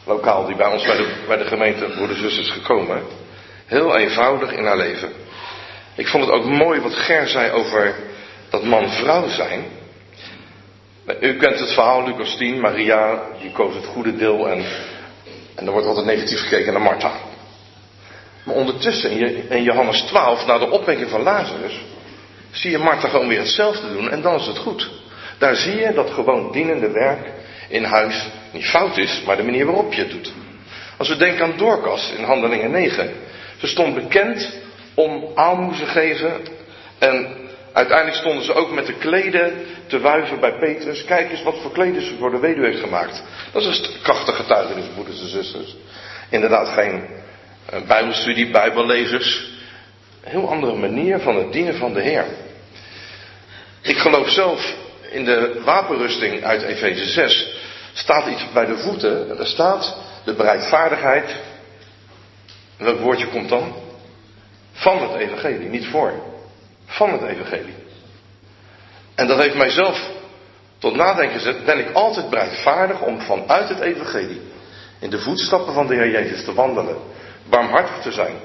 lokaal, 0.04 0.46
die 0.46 0.56
bij 0.56 0.72
ons 0.72 0.86
bij 0.86 0.98
de, 0.98 1.24
bij 1.28 1.38
de 1.38 1.46
gemeente 1.46 1.86
Broeders 1.86 2.38
is 2.38 2.50
gekomen. 2.50 3.04
Heel 3.66 3.98
eenvoudig 3.98 4.52
in 4.52 4.66
haar 4.66 4.78
leven. 4.78 5.12
Ik 5.96 6.08
vond 6.08 6.26
het 6.26 6.34
ook 6.34 6.46
mooi 6.46 6.80
wat 6.80 6.96
Ger 6.96 7.28
zei 7.28 7.52
over 7.52 7.96
dat 8.50 8.64
man-vrouw 8.64 9.28
zijn. 9.28 9.66
U 11.20 11.38
kent 11.38 11.60
het 11.60 11.74
verhaal, 11.74 12.04
Lucas 12.04 12.36
10, 12.38 12.60
Maria, 12.60 13.24
die 13.42 13.52
koos 13.52 13.76
het 13.76 13.86
goede 13.86 14.16
deel 14.16 14.50
en, 14.50 14.66
en 15.56 15.66
er 15.66 15.72
wordt 15.72 15.88
altijd 15.88 16.06
negatief 16.06 16.40
gekeken 16.40 16.74
naar 16.74 16.82
Martha. 16.82 17.31
Maar 18.44 18.56
ondertussen 18.56 19.12
in 19.50 19.64
Johannes 19.64 20.02
12, 20.02 20.46
na 20.46 20.58
de 20.58 20.70
opwekking 20.70 21.10
van 21.10 21.24
Lazarus, 21.24 21.80
zie 22.52 22.72
je 22.72 22.78
Martha 22.78 23.08
gewoon 23.08 23.28
weer 23.28 23.40
hetzelfde 23.40 23.92
doen 23.94 24.10
en 24.10 24.22
dan 24.22 24.36
is 24.36 24.48
het 24.48 24.58
goed. 24.58 24.90
Daar 25.38 25.56
zie 25.56 25.76
je 25.76 25.94
dat 25.94 26.10
gewoon 26.10 26.52
dienende 26.52 26.92
werk 26.92 27.32
in 27.70 27.84
huis 27.84 28.30
niet 28.52 28.66
fout 28.66 28.98
is, 28.98 29.22
maar 29.26 29.38
de 29.38 29.44
manier 29.44 29.66
waarop 29.66 29.94
je 29.94 30.02
het 30.02 30.12
doet. 30.12 30.34
Als 30.98 31.10
we 31.10 31.18
denken 31.18 31.46
aan 31.46 31.58
Dorcas 31.58 32.12
in 32.18 32.24
Handelingen 32.24 32.72
9. 32.72 33.12
Ze 33.58 33.68
stond 33.68 33.96
bekend 33.96 34.50
om 34.94 35.32
aalmoezen 35.36 35.88
geven 35.88 36.32
en 37.00 37.36
uiteindelijk 37.74 38.18
stonden 38.18 38.44
ze 38.44 38.54
ook 38.54 38.72
met 38.72 38.86
de 38.86 38.94
kleden 38.94 39.54
te 39.88 40.00
wuiven 40.00 40.40
bij 40.40 40.54
Petrus. 40.60 41.06
Kijk 41.06 41.32
eens 41.32 41.44
wat 41.44 41.58
voor 41.62 41.72
kleden 41.72 42.02
ze 42.02 42.16
voor 42.20 42.32
de 42.32 42.40
weduwe 42.40 42.68
heeft 42.68 42.80
gemaakt. 42.80 43.24
Dat 43.52 43.62
is 43.62 43.78
een 43.78 44.02
krachtige 44.02 44.42
getuigenis, 44.42 44.86
broeders 44.94 45.22
en 45.22 45.30
zusters. 45.30 45.76
Inderdaad 46.30 46.70
geen 46.70 47.21
bijbelstudie, 47.80 48.52
bijbellezers. 48.52 49.50
Een 50.24 50.32
heel 50.32 50.50
andere 50.50 50.76
manier 50.76 51.20
van 51.20 51.36
het 51.36 51.52
dienen 51.52 51.76
van 51.76 51.94
de 51.94 52.02
Heer. 52.02 52.26
Ik 53.82 53.98
geloof 53.98 54.30
zelf 54.30 54.76
in 55.10 55.26
de 55.26 55.62
wapenrusting 55.66 56.44
uit 56.44 56.62
Efeze 56.62 57.06
6 57.06 57.60
staat 57.94 58.28
iets 58.28 58.52
bij 58.54 58.66
de 58.66 58.78
voeten. 58.78 59.40
Er 59.40 59.48
staat 59.48 59.96
de 60.24 60.34
bereidvaardigheid. 60.34 61.36
welk 62.78 63.00
woordje 63.00 63.28
komt 63.28 63.50
dan? 63.50 63.74
Van 64.72 65.02
het 65.02 65.22
evangelie, 65.22 65.70
niet 65.70 65.88
voor. 65.88 66.14
Van 66.86 67.12
het 67.12 67.22
evangelie. 67.22 67.76
En 69.16 69.28
dat 69.28 69.42
heeft 69.42 69.56
mijzelf 69.56 70.10
tot 70.78 70.96
nadenken 70.96 71.40
gezet. 71.40 71.66
Ben 71.66 71.80
ik 71.80 71.94
altijd 71.94 72.30
bereidvaardig 72.30 73.02
om 73.02 73.22
vanuit 73.22 73.70
het 73.70 73.80
evangelie 73.80 74.42
in 75.00 75.10
de 75.10 75.20
voetstappen 75.20 75.74
van 75.74 75.88
de 75.88 75.94
Heer 75.94 76.12
Jezus 76.12 76.44
te 76.44 76.54
wandelen. 76.54 76.98
Barmhartig 77.50 78.02
te 78.02 78.12
zijn. 78.12 78.36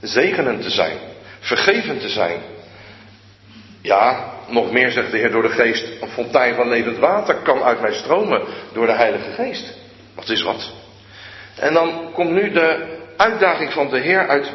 Zegenend 0.00 0.62
te 0.62 0.70
zijn. 0.70 0.98
Vergevend 1.40 2.00
te 2.00 2.08
zijn. 2.08 2.40
Ja, 3.82 4.32
nog 4.48 4.72
meer 4.72 4.90
zegt 4.90 5.10
de 5.10 5.18
Heer 5.18 5.30
door 5.30 5.42
de 5.42 5.48
Geest, 5.48 5.88
een 6.00 6.08
fontein 6.08 6.54
van 6.54 6.68
levend 6.68 6.98
water 6.98 7.34
kan 7.34 7.62
uit 7.62 7.80
mij 7.80 7.92
stromen 7.92 8.42
door 8.72 8.86
de 8.86 8.92
Heilige 8.92 9.30
Geest. 9.30 9.74
Wat 10.14 10.28
is 10.28 10.42
wat? 10.42 10.72
En 11.54 11.74
dan 11.74 12.10
komt 12.12 12.30
nu 12.30 12.50
de 12.50 12.98
uitdaging 13.16 13.72
van 13.72 13.88
de 13.88 13.98
Heer 13.98 14.28
uit 14.28 14.52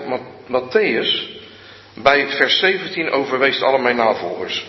Matthäus 0.48 1.38
bij 1.94 2.28
vers 2.28 2.60
17 2.60 3.12
over 3.12 3.40
wees 3.40 3.62
alle 3.62 3.80
mijn 3.80 3.96
navolgers. 3.96 4.66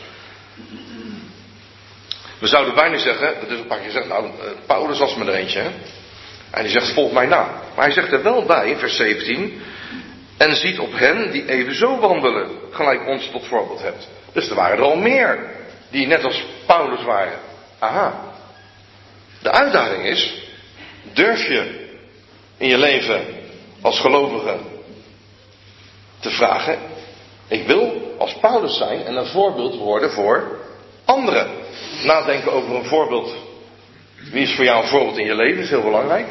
We 2.38 2.46
zouden 2.46 2.74
bijna 2.74 2.98
zeggen, 2.98 3.34
dat 3.40 3.50
is 3.50 3.58
een 3.58 3.66
paar 3.66 3.78
keer 3.78 3.86
gezegd, 3.86 4.08
nou, 4.08 4.24
eh, 4.24 4.30
Paulus 4.66 4.98
was 4.98 5.16
me 5.16 5.24
er 5.24 5.34
eentje, 5.34 5.60
hè? 5.60 5.70
En 6.50 6.62
die 6.62 6.72
zegt, 6.72 6.92
volg 6.92 7.12
mij 7.12 7.26
na. 7.26 7.44
Maar 7.74 7.84
hij 7.84 7.92
zegt 7.92 8.12
er 8.12 8.22
wel 8.22 8.44
bij, 8.44 8.70
in 8.70 8.78
vers 8.78 8.96
17, 8.96 9.62
en 10.36 10.56
ziet 10.56 10.78
op 10.78 10.92
hen 10.92 11.30
die 11.30 11.48
even 11.48 11.74
zo 11.74 11.98
wandelen, 11.98 12.50
gelijk 12.70 13.06
ons 13.06 13.30
tot 13.30 13.46
voorbeeld 13.46 13.82
hebt. 13.82 14.08
Dus 14.32 14.48
er 14.48 14.54
waren 14.54 14.78
er 14.78 14.84
al 14.84 14.96
meer 14.96 15.50
die 15.90 16.06
net 16.06 16.24
als 16.24 16.44
Paulus 16.66 17.02
waren. 17.02 17.38
Aha. 17.78 18.20
De 19.42 19.50
uitdaging 19.50 20.04
is, 20.04 20.42
durf 21.12 21.46
je 21.48 21.88
in 22.56 22.68
je 22.68 22.78
leven 22.78 23.24
als 23.80 24.00
gelovige 24.00 24.56
te 26.20 26.30
vragen, 26.30 26.78
ik 27.48 27.66
wil 27.66 28.14
als 28.18 28.34
Paulus 28.40 28.76
zijn 28.76 29.04
en 29.04 29.16
een 29.16 29.26
voorbeeld 29.26 29.76
worden 29.76 30.10
voor 30.10 30.58
anderen. 31.04 31.50
Nadenken 32.04 32.52
over 32.52 32.74
een 32.74 32.84
voorbeeld. 32.84 33.34
Wie 34.30 34.42
is 34.42 34.54
voor 34.54 34.64
jou 34.64 34.82
een 34.82 34.88
voorbeeld 34.88 35.18
in 35.18 35.26
je 35.26 35.34
leven? 35.34 35.62
is 35.62 35.68
heel 35.68 35.82
belangrijk. 35.82 36.26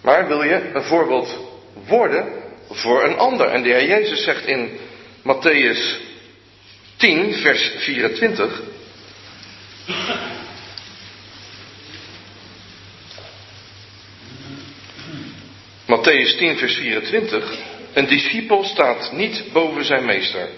Maar 0.00 0.28
wil 0.28 0.42
je 0.42 0.70
een 0.74 0.82
voorbeeld 0.82 1.38
worden 1.86 2.32
voor 2.70 3.04
een 3.04 3.16
ander? 3.16 3.48
En 3.48 3.62
de 3.62 3.68
Heer 3.68 3.88
Jezus 3.88 4.24
zegt 4.24 4.46
in 4.46 4.78
Matthäus 5.22 6.00
10, 6.96 7.34
vers 7.34 7.72
24. 7.78 8.62
Matthäus 15.86 16.36
10, 16.36 16.56
vers 16.56 16.76
24. 16.76 17.58
Een 17.92 18.06
discipel 18.06 18.64
staat 18.64 19.12
niet 19.12 19.44
boven 19.52 19.84
zijn 19.84 20.04
meester. 20.04 20.48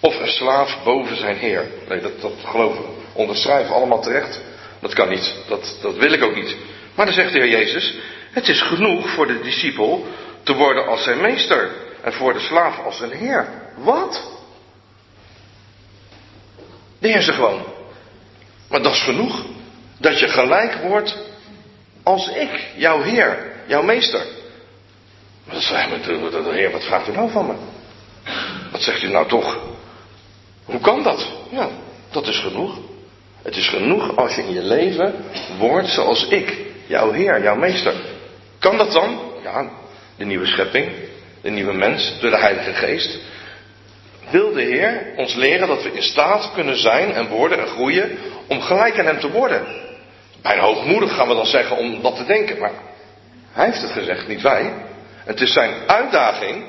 Of 0.00 0.20
een 0.20 0.28
slaaf 0.28 0.82
boven 0.84 1.16
zijn 1.16 1.36
heer. 1.36 1.68
Nee, 1.88 2.00
dat, 2.00 2.20
dat 2.20 2.32
geloven 2.44 2.82
we. 2.82 2.88
Onderschrijven 3.12 3.74
allemaal 3.74 4.02
terecht. 4.02 4.40
Dat 4.80 4.94
kan 4.94 5.08
niet. 5.08 5.34
Dat, 5.48 5.78
dat 5.82 5.96
wil 5.96 6.12
ik 6.12 6.22
ook 6.22 6.34
niet. 6.34 6.56
Maar 6.94 7.06
dan 7.06 7.14
zegt 7.14 7.32
de 7.32 7.38
Heer 7.38 7.50
Jezus. 7.50 7.94
Het 8.30 8.48
is 8.48 8.62
genoeg 8.62 9.10
voor 9.10 9.26
de 9.26 9.40
discipel 9.40 10.06
te 10.42 10.54
worden 10.54 10.86
als 10.86 11.02
zijn 11.02 11.20
meester. 11.20 11.70
En 12.02 12.12
voor 12.12 12.32
de 12.32 12.40
slaaf 12.40 12.78
als 12.78 12.96
zijn 12.96 13.10
heer. 13.10 13.48
Wat? 13.76 14.30
De 16.98 17.08
Heer 17.08 17.22
zegt 17.22 17.36
gewoon. 17.36 17.62
Maar 18.68 18.82
dat 18.82 18.92
is 18.92 19.02
genoeg. 19.02 19.44
Dat 19.98 20.18
je 20.18 20.28
gelijk 20.28 20.74
wordt 20.74 21.16
als 22.02 22.28
ik, 22.28 22.70
jouw 22.76 23.02
Heer, 23.02 23.52
jouw 23.66 23.82
meester. 23.82 24.26
Maar 25.44 25.54
dan 25.54 25.62
zei 25.62 25.88
hij, 25.88 26.00
de 26.42 26.50
Heer, 26.52 26.70
wat 26.70 26.84
vraagt 26.84 27.08
u 27.08 27.12
nou 27.12 27.30
van 27.30 27.46
me? 27.46 27.54
Wat 28.70 28.82
zegt 28.82 29.02
u 29.02 29.08
nou 29.08 29.28
toch? 29.28 29.58
Hoe 30.64 30.80
kan 30.80 31.02
dat? 31.02 31.28
Ja, 31.50 31.68
dat 32.10 32.26
is 32.26 32.38
genoeg. 32.38 32.78
Het 33.42 33.56
is 33.56 33.68
genoeg 33.68 34.16
als 34.16 34.34
je 34.34 34.42
in 34.42 34.52
je 34.52 34.62
leven 34.62 35.14
wordt 35.58 35.88
zoals 35.88 36.26
ik, 36.26 36.58
jouw 36.86 37.10
Heer, 37.10 37.42
jouw 37.42 37.56
meester. 37.56 37.94
Kan 38.60 38.76
dat 38.76 38.92
dan? 38.92 39.20
Ja, 39.42 39.70
de 40.16 40.24
nieuwe 40.24 40.46
schepping, 40.46 40.92
de 41.42 41.50
nieuwe 41.50 41.72
mens, 41.72 42.20
door 42.20 42.30
de 42.30 42.38
Heilige 42.38 42.72
Geest 42.72 43.18
wil 44.30 44.52
de 44.52 44.62
Heer 44.62 45.12
ons 45.16 45.34
leren 45.34 45.68
dat 45.68 45.82
we 45.82 45.92
in 45.92 46.02
staat 46.02 46.50
kunnen 46.54 46.76
zijn 46.78 47.12
en 47.12 47.28
worden 47.28 47.58
en 47.58 47.66
groeien 47.66 48.18
om 48.48 48.60
gelijk 48.60 48.98
aan 48.98 49.04
Hem 49.06 49.20
te 49.20 49.30
worden. 49.30 49.66
Bijna 50.42 50.62
hoogmoedig 50.62 51.14
gaan 51.14 51.28
we 51.28 51.34
dan 51.34 51.46
zeggen 51.46 51.76
om 51.76 52.02
dat 52.02 52.16
te 52.16 52.24
denken, 52.24 52.58
maar 52.58 52.72
Hij 53.52 53.64
heeft 53.66 53.82
het 53.82 53.90
gezegd, 53.90 54.28
niet 54.28 54.42
wij. 54.42 54.72
Het 55.24 55.40
is 55.40 55.52
zijn 55.52 55.74
uitdaging, 55.86 56.64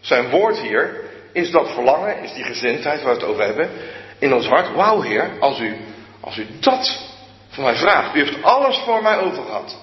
zijn 0.00 0.28
woord 0.28 0.58
hier, 0.58 1.00
is 1.32 1.50
dat 1.50 1.72
verlangen, 1.72 2.22
is 2.22 2.32
die 2.32 2.44
gezindheid 2.44 3.02
waar 3.02 3.14
we 3.14 3.20
het 3.20 3.30
over 3.30 3.44
hebben, 3.44 3.70
in 4.18 4.34
ons 4.34 4.46
hart. 4.46 4.72
Wauw 4.72 5.00
Heer, 5.00 5.30
als 5.40 5.58
u, 5.58 5.76
als 6.20 6.36
u 6.36 6.46
dat 6.60 7.00
van 7.48 7.64
mij 7.64 7.76
vraagt, 7.76 8.14
u 8.14 8.18
heeft 8.18 8.42
alles 8.42 8.78
voor 8.78 9.02
mij 9.02 9.18
overgehad. 9.18 9.78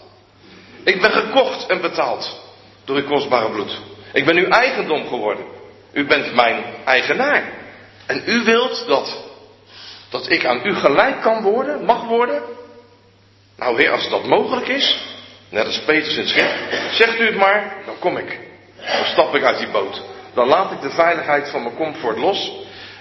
Ik 0.88 1.02
ben 1.02 1.12
gekocht 1.12 1.66
en 1.66 1.82
betaald 1.82 2.40
door 2.86 2.96
uw 2.96 3.08
kostbare 3.08 3.50
bloed. 3.50 3.82
Ik 4.14 4.26
ben 4.26 4.38
uw 4.38 4.48
eigendom 4.48 5.08
geworden. 5.08 5.46
U 5.92 6.06
bent 6.06 6.36
mijn 6.36 6.64
eigenaar. 6.86 7.44
En 8.06 8.24
u 8.26 8.44
wilt 8.44 8.88
dat, 8.88 9.18
dat 10.10 10.30
ik 10.30 10.46
aan 10.46 10.62
u 10.64 10.76
gelijk 10.76 11.22
kan 11.22 11.42
worden, 11.42 11.86
mag 11.86 12.04
worden? 12.04 12.42
Nou 13.58 13.78
heer, 13.78 13.92
als 13.92 14.10
dat 14.10 14.26
mogelijk 14.26 14.68
is, 14.68 14.98
net 15.50 15.66
als 15.66 15.80
Petrus 15.80 16.14
in 16.14 16.20
het 16.20 16.30
schip, 16.30 16.50
zegt 16.92 17.20
u 17.20 17.26
het 17.26 17.36
maar, 17.38 17.76
dan 17.86 18.00
kom 18.00 18.18
ik. 18.18 18.40
Dan 18.78 19.06
stap 19.06 19.36
ik 19.36 19.44
uit 19.44 19.58
die 19.58 19.70
boot. 19.70 20.02
Dan 20.34 20.48
laat 20.48 20.72
ik 20.72 20.82
de 20.82 20.92
veiligheid 20.92 21.50
van 21.50 21.64
mijn 21.64 21.76
comfort 21.76 22.18
los. 22.18 22.52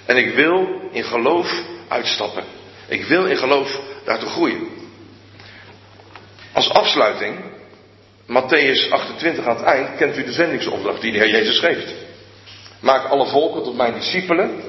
En 0.07 0.17
ik 0.17 0.35
wil 0.35 0.81
in 0.91 1.05
geloof 1.05 1.63
uitstappen. 1.89 2.45
Ik 2.89 3.05
wil 3.05 3.27
in 3.27 3.37
geloof 3.37 3.81
daartoe 4.05 4.29
groeien. 4.29 4.69
Als 6.53 6.71
afsluiting, 6.71 7.55
Matthäus 8.27 8.91
28 8.91 9.47
aan 9.47 9.57
het 9.57 9.65
eind, 9.65 9.97
kent 9.97 10.17
u 10.17 10.25
de 10.25 10.33
zendingsopdracht 10.33 11.01
die 11.01 11.13
de 11.13 11.19
Heer 11.19 11.31
Jezus 11.31 11.59
geeft. 11.59 11.95
Maak 12.81 13.09
alle 13.09 13.27
volken 13.27 13.63
tot 13.63 13.77
mijn 13.77 13.95
discipelen. 13.95 14.61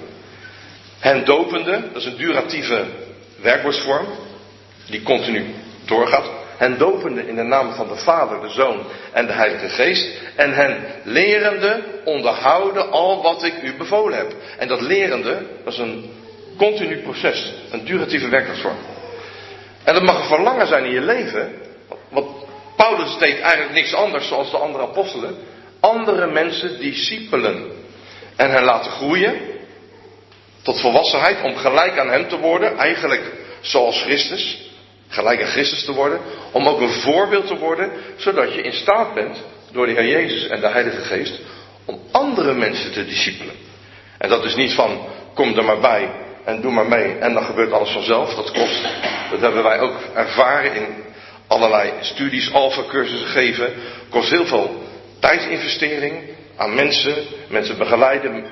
Hen 1.00 1.26
dopende, 1.26 1.82
dat 1.94 2.02
is 2.02 2.06
een 2.06 2.18
duratieve 2.18 2.86
werkwoordsvorm, 3.42 4.06
die 4.90 5.04
continu 5.04 5.46
doorgaat. 5.86 6.30
Hen 6.58 6.78
dopende 6.78 7.28
in 7.28 7.36
de 7.36 7.44
naam 7.44 7.74
van 7.74 7.88
de 7.88 7.96
Vader, 7.96 8.42
de 8.42 8.50
Zoon 8.50 8.80
en 9.12 9.26
de 9.26 9.34
Heilige 9.34 9.70
Geest. 9.70 10.08
En 10.36 10.54
hen 10.54 10.86
lerende 11.04 11.84
onderhouden 12.06 12.92
al 12.92 13.22
wat 13.22 13.44
ik 13.44 13.62
u 13.62 13.74
bevolen 13.78 14.18
heb. 14.18 14.36
En 14.58 14.68
dat 14.68 14.82
lerende, 14.82 15.42
dat 15.64 15.74
is 15.74 15.80
een 15.80 16.12
continu 16.58 16.98
proces, 16.98 17.54
een 17.72 17.86
duratieve 17.86 18.30
werkwoordsvorm. 18.30 18.78
En 19.84 19.94
dat 19.94 20.04
mag 20.04 20.20
een 20.20 20.28
verlangen 20.28 20.68
zijn 20.68 20.86
in 20.86 20.92
je 20.92 21.02
leven. 21.02 21.66
Paulus 22.78 23.18
deed 23.18 23.40
eigenlijk 23.40 23.74
niks 23.74 23.94
anders 23.94 24.28
zoals 24.28 24.52
de 24.52 24.58
andere 24.58 24.84
apostelen. 24.84 25.38
Andere 25.80 26.28
mensen 26.32 26.80
discipelen. 26.80 27.72
En 28.36 28.52
hen 28.52 28.64
laten 28.64 28.92
groeien 28.92 29.36
tot 30.62 30.82
volwassenheid 30.82 31.42
om 31.44 31.56
gelijk 31.56 31.98
aan 31.98 32.10
hem 32.10 32.28
te 32.28 32.40
worden. 32.40 32.78
Eigenlijk 32.78 33.32
zoals 33.62 34.02
Christus. 34.02 34.72
Gelijk 35.08 35.42
aan 35.42 35.48
Christus 35.48 35.86
te 35.86 35.94
worden. 35.94 36.20
Om 36.52 36.68
ook 36.68 36.80
een 36.80 37.02
voorbeeld 37.02 37.48
te 37.48 37.58
worden. 37.58 37.92
Zodat 38.18 38.54
je 38.54 38.62
in 38.62 38.74
staat 38.74 39.14
bent 39.14 39.44
door 39.72 39.86
de 39.86 39.92
Heer 39.92 40.08
Jezus 40.08 40.48
en 40.48 40.60
de 40.60 40.68
Heilige 40.68 41.02
Geest. 41.02 41.40
Om 41.86 42.00
andere 42.12 42.54
mensen 42.54 42.92
te 42.92 43.06
discipelen. 43.06 43.56
En 44.18 44.30
dat 44.30 44.46
is 44.46 44.56
niet 44.56 44.74
van 44.74 45.08
kom 45.34 45.58
er 45.58 45.66
maar 45.66 45.80
bij 45.80 46.10
en 46.46 46.62
doe 46.62 46.72
maar 46.72 46.88
mee 46.88 47.18
en 47.18 47.34
dan 47.34 47.44
gebeurt 47.44 47.72
alles 47.72 47.90
vanzelf. 47.90 48.34
Dat 48.34 48.52
kost, 48.52 48.82
dat 49.32 49.40
hebben 49.40 49.64
wij 49.64 49.80
ook 49.80 49.96
ervaren 50.14 50.76
in 50.76 51.07
allerlei 51.48 51.94
studies, 52.02 52.54
alfa-cursussen 52.54 53.28
geven. 53.28 53.74
Kost 54.10 54.30
heel 54.30 54.46
veel 54.46 54.84
tijdsinvestering 55.20 56.24
aan 56.56 56.76
mensen, 56.76 57.16
mensen 57.48 57.78
begeleiden, 57.78 58.46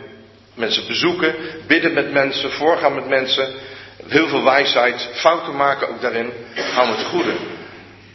mensen 0.53 0.87
bezoeken, 0.87 1.35
bidden 1.67 1.93
met 1.93 2.11
mensen, 2.11 2.51
voorgaan 2.51 2.95
met 2.95 3.07
mensen. 3.07 3.53
Heel 4.07 4.27
veel 4.27 4.43
wijsheid, 4.43 5.09
fouten 5.13 5.55
maken 5.55 5.89
ook 5.89 6.01
daarin, 6.01 6.33
gaan 6.53 6.87
we 6.87 6.97
het 6.97 7.05
goede. 7.05 7.33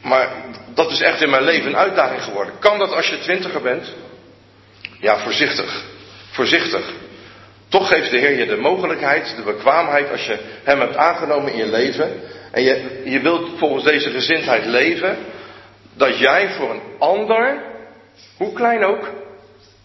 Maar 0.03 0.28
dat 0.74 0.91
is 0.91 1.01
echt 1.01 1.20
in 1.20 1.31
mijn 1.31 1.43
leven 1.43 1.66
een 1.66 1.76
uitdaging 1.76 2.22
geworden. 2.22 2.55
Kan 2.59 2.78
dat 2.78 2.93
als 2.93 3.09
je 3.09 3.18
twintiger 3.18 3.62
bent? 3.62 3.95
Ja, 4.99 5.18
voorzichtig. 5.18 5.85
Voorzichtig. 6.31 6.93
Toch 7.68 7.89
geeft 7.89 8.11
de 8.11 8.18
Heer 8.18 8.39
je 8.39 8.47
de 8.47 8.57
mogelijkheid, 8.57 9.37
de 9.37 9.43
bekwaamheid, 9.43 10.11
als 10.11 10.26
je 10.26 10.39
Hem 10.64 10.81
hebt 10.81 10.97
aangenomen 10.97 11.53
in 11.53 11.59
je 11.59 11.70
leven. 11.70 12.20
En 12.51 12.63
je, 12.63 13.03
je 13.05 13.21
wilt 13.21 13.59
volgens 13.59 13.85
deze 13.85 14.11
gezindheid 14.11 14.65
leven. 14.65 15.19
Dat 15.95 16.19
jij 16.19 16.51
voor 16.51 16.71
een 16.71 16.83
ander, 16.99 17.63
hoe 18.37 18.53
klein 18.53 18.85
ook, 18.85 19.11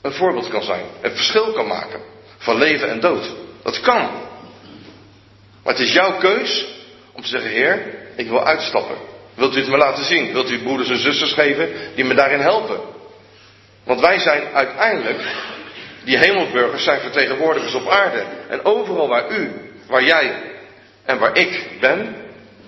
een 0.01 0.13
voorbeeld 0.13 0.49
kan 0.49 0.63
zijn. 0.63 0.86
Een 1.01 1.11
verschil 1.11 1.51
kan 1.51 1.68
maken. 1.68 1.99
Van 2.38 2.57
leven 2.57 2.89
en 2.89 2.99
dood. 2.99 3.32
Dat 3.63 3.80
kan. 3.80 4.01
Maar 5.63 5.74
het 5.74 5.80
is 5.80 5.93
jouw 5.93 6.18
keus 6.18 6.68
om 7.13 7.22
te 7.22 7.28
zeggen, 7.28 7.49
Heer, 7.49 7.95
ik 8.16 8.28
wil 8.28 8.45
uitstappen. 8.45 8.95
Wilt 9.34 9.55
u 9.55 9.59
het 9.59 9.70
me 9.70 9.78
laten 9.78 10.03
zien? 10.03 10.34
Wilt 10.34 10.51
u 10.51 10.63
broeders 10.63 10.89
en 10.89 10.97
zusters 10.97 11.34
geven 11.34 11.70
die 11.95 12.05
me 12.05 12.13
daarin 12.13 12.39
helpen? 12.39 12.80
Want 13.84 13.99
wij 13.99 14.20
zijn 14.20 14.43
uiteindelijk 14.53 15.22
die 16.03 16.18
hemelburgers 16.18 16.84
zijn 16.84 16.99
vertegenwoordigers 16.99 17.74
op 17.74 17.89
aarde. 17.89 18.24
En 18.49 18.66
overal 18.66 19.07
waar 19.07 19.32
u, 19.32 19.51
waar 19.88 20.03
jij 20.03 20.34
en 21.05 21.20
waar 21.20 21.38
ik 21.38 21.68
ben, 21.80 22.16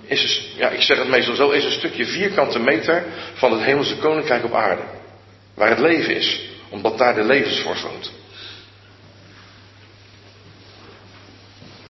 is 0.07 0.23
een, 0.23 0.59
ja, 0.59 0.69
ik 0.69 0.81
zeg 0.81 0.97
het 0.97 1.07
meestal 1.07 1.35
zo, 1.35 1.49
is 1.49 1.63
een 1.63 1.71
stukje 1.71 2.05
vierkante 2.05 2.59
meter 2.59 3.05
van 3.33 3.51
het 3.51 3.63
hemelse 3.63 3.97
koninkrijk 3.97 4.43
op 4.43 4.53
aarde. 4.53 4.81
Waar 5.53 5.69
het 5.69 5.79
leven 5.79 6.15
is, 6.15 6.41
omdat 6.69 6.97
daar 6.97 7.15
de 7.15 7.23
levensvorst 7.23 7.83
woont. 7.83 8.11